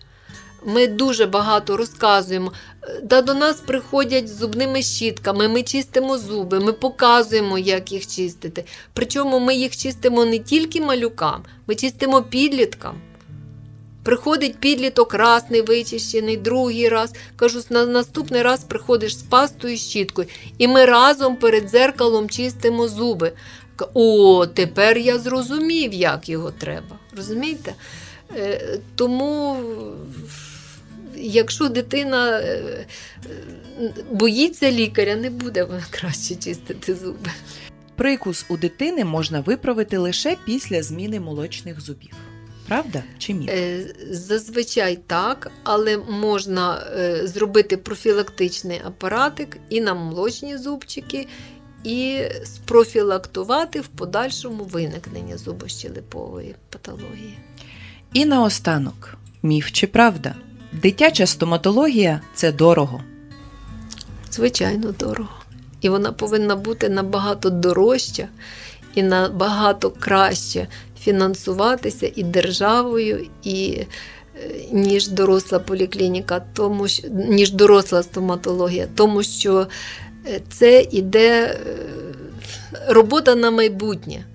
Ми 0.65 0.87
дуже 0.87 1.25
багато 1.25 1.77
розказуємо. 1.77 2.53
Та 3.09 3.21
до 3.21 3.33
нас 3.33 3.55
приходять 3.55 4.29
зубними 4.29 4.81
щітками, 4.81 5.47
ми 5.47 5.63
чистимо 5.63 6.17
зуби, 6.17 6.59
ми 6.59 6.73
показуємо, 6.73 7.57
як 7.57 7.91
їх 7.91 8.07
чистити. 8.07 8.65
Причому 8.93 9.39
ми 9.39 9.55
їх 9.55 9.77
чистимо 9.77 10.25
не 10.25 10.39
тільки 10.39 10.81
малюкам, 10.81 11.43
ми 11.67 11.75
чистимо 11.75 12.21
підліткам. 12.23 13.01
Приходить 14.03 14.57
підліток 14.57 15.13
не 15.49 15.61
вичищений, 15.61 16.37
другий 16.37 16.89
раз. 16.89 17.13
Кажу, 17.35 17.61
на 17.69 17.85
наступний 17.85 18.41
раз 18.41 18.63
приходиш 18.63 19.17
з 19.17 19.21
пастою 19.21 19.77
щіткою. 19.77 20.27
І 20.57 20.67
ми 20.67 20.85
разом 20.85 21.35
перед 21.35 21.69
дзеркалом 21.69 22.29
чистимо 22.29 22.87
зуби. 22.87 23.31
О, 23.93 24.45
тепер 24.45 24.97
я 24.97 25.19
зрозумів, 25.19 25.93
як 25.93 26.29
його 26.29 26.51
треба. 26.51 26.99
Розумієте? 27.17 27.73
Е, 28.37 28.79
Тому, 28.95 29.57
якщо 31.15 31.69
дитина 31.69 32.39
е, 32.39 32.85
е, 33.79 33.93
боїться 34.11 34.71
лікаря, 34.71 35.15
не 35.15 35.29
буде 35.29 35.63
вона 35.63 35.83
краще 35.89 36.35
чистити 36.35 36.95
зуби. 36.95 37.29
Прикус 37.95 38.45
у 38.49 38.57
дитини 38.57 39.05
можна 39.05 39.39
виправити 39.39 39.97
лише 39.97 40.37
після 40.45 40.83
зміни 40.83 41.19
молочних 41.19 41.81
зубів. 41.81 42.13
Правда 42.67 43.03
чи 43.17 43.33
міф? 43.33 43.49
Е, 43.49 43.85
Зазвичай 44.11 44.95
так, 45.07 45.51
але 45.63 45.97
можна 45.97 46.87
е, 46.97 47.27
зробити 47.27 47.77
профілактичний 47.77 48.81
апаратик 48.85 49.57
і 49.69 49.81
на 49.81 49.93
молочні 49.93 50.57
зубчики, 50.57 51.27
і 51.83 52.21
спрофілактувати 52.43 53.81
в 53.81 53.87
подальшому 53.87 54.63
виникнення 54.63 55.37
зубощелепової 55.37 56.55
патології. 56.69 57.37
І 58.13 58.25
наостанок, 58.25 59.17
міф 59.43 59.71
чи 59.71 59.87
правда? 59.87 60.35
Дитяча 60.71 61.25
стоматологія 61.25 62.21
це 62.35 62.51
дорого. 62.51 63.03
Звичайно, 64.31 64.91
дорого. 64.91 65.29
і 65.81 65.89
вона 65.89 66.11
повинна 66.11 66.55
бути 66.55 66.89
набагато 66.89 67.49
дорожча 67.49 68.27
і 68.95 69.03
набагато 69.03 69.91
краще 69.91 70.67
фінансуватися 71.03 72.11
і 72.15 72.23
державою, 72.23 73.27
і 73.43 73.79
е, 73.79 73.87
ніж 74.71 75.07
доросла 75.07 75.59
поліклініка, 75.59 76.45
тому 76.53 76.87
що 76.87 77.07
ніж 77.09 77.51
доросла 77.51 78.03
стоматологія, 78.03 78.87
тому 78.95 79.23
що 79.23 79.67
е, 80.27 80.41
це 80.49 80.87
іде 80.91 81.45
е, 81.45 81.57
робота 82.87 83.35
на 83.35 83.51
майбутнє. 83.51 84.25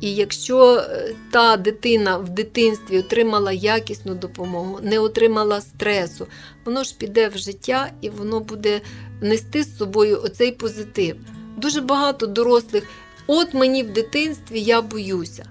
І 0.00 0.14
якщо 0.14 0.82
та 1.30 1.56
дитина 1.56 2.16
в 2.16 2.28
дитинстві 2.28 2.98
отримала 2.98 3.52
якісну 3.52 4.14
допомогу, 4.14 4.78
не 4.82 4.98
отримала 4.98 5.60
стресу, 5.60 6.26
воно 6.64 6.84
ж 6.84 6.94
піде 6.98 7.28
в 7.28 7.38
життя 7.38 7.90
і 8.00 8.08
воно 8.08 8.40
буде 8.40 8.80
нести 9.20 9.62
з 9.62 9.76
собою 9.76 10.22
оцей 10.24 10.52
позитив. 10.52 11.16
Дуже 11.56 11.80
багато 11.80 12.26
дорослих, 12.26 12.84
от 13.26 13.54
мені 13.54 13.82
в 13.82 13.92
дитинстві 13.92 14.60
я 14.60 14.82
боюся. 14.82 15.46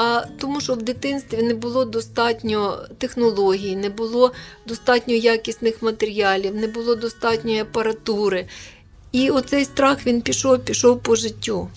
А 0.00 0.24
тому, 0.38 0.60
що 0.60 0.74
в 0.74 0.82
дитинстві 0.82 1.42
не 1.42 1.54
було 1.54 1.84
достатньо 1.84 2.78
технологій, 2.98 3.76
не 3.76 3.88
було 3.88 4.32
достатньо 4.66 5.14
якісних 5.14 5.82
матеріалів, 5.82 6.54
не 6.54 6.66
було 6.66 6.94
достатньої 6.94 7.60
апаратури. 7.60 8.46
І 9.12 9.30
оцей 9.30 9.64
страх 9.64 10.06
він 10.06 10.22
пішов, 10.22 10.58
пішов 10.58 11.02
по 11.02 11.16
життю. 11.16 11.68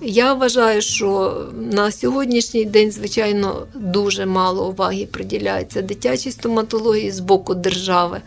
Я 0.00 0.34
вважаю, 0.34 0.82
що 0.82 1.36
на 1.54 1.92
сьогоднішній 1.92 2.64
день, 2.64 2.92
звичайно, 2.92 3.66
дуже 3.74 4.26
мало 4.26 4.68
уваги 4.68 5.06
приділяється 5.06 5.82
дитячій 5.82 6.30
стоматології 6.30 7.10
з 7.10 7.20
боку 7.20 7.54
держави. 7.54 8.20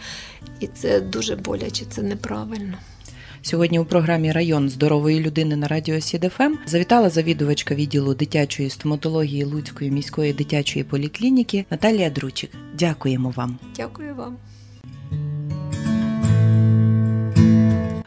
І 0.60 0.68
це 0.68 1.00
дуже 1.00 1.36
боляче, 1.36 1.86
це 1.90 2.02
неправильно. 2.02 2.78
Сьогодні 3.42 3.80
у 3.80 3.86
програмі 3.86 4.32
Район 4.32 4.70
здорової 4.70 5.20
людини 5.20 5.56
на 5.56 5.68
радіо 5.68 6.00
СІДФМ 6.00 6.56
завітала 6.66 7.10
завідувачка 7.10 7.76
відділу 7.76 8.14
дитячої 8.14 8.70
стоматології 8.70 9.44
Луцької 9.44 9.92
міської 9.92 10.34
дитячої 10.34 10.86
поліклініки 10.86 11.66
Наталія 11.72 12.10
Дручик. 12.10 12.52
Дякуємо 12.74 13.34
вам. 13.36 13.60
Дякую 13.76 14.16
вам. 14.16 14.38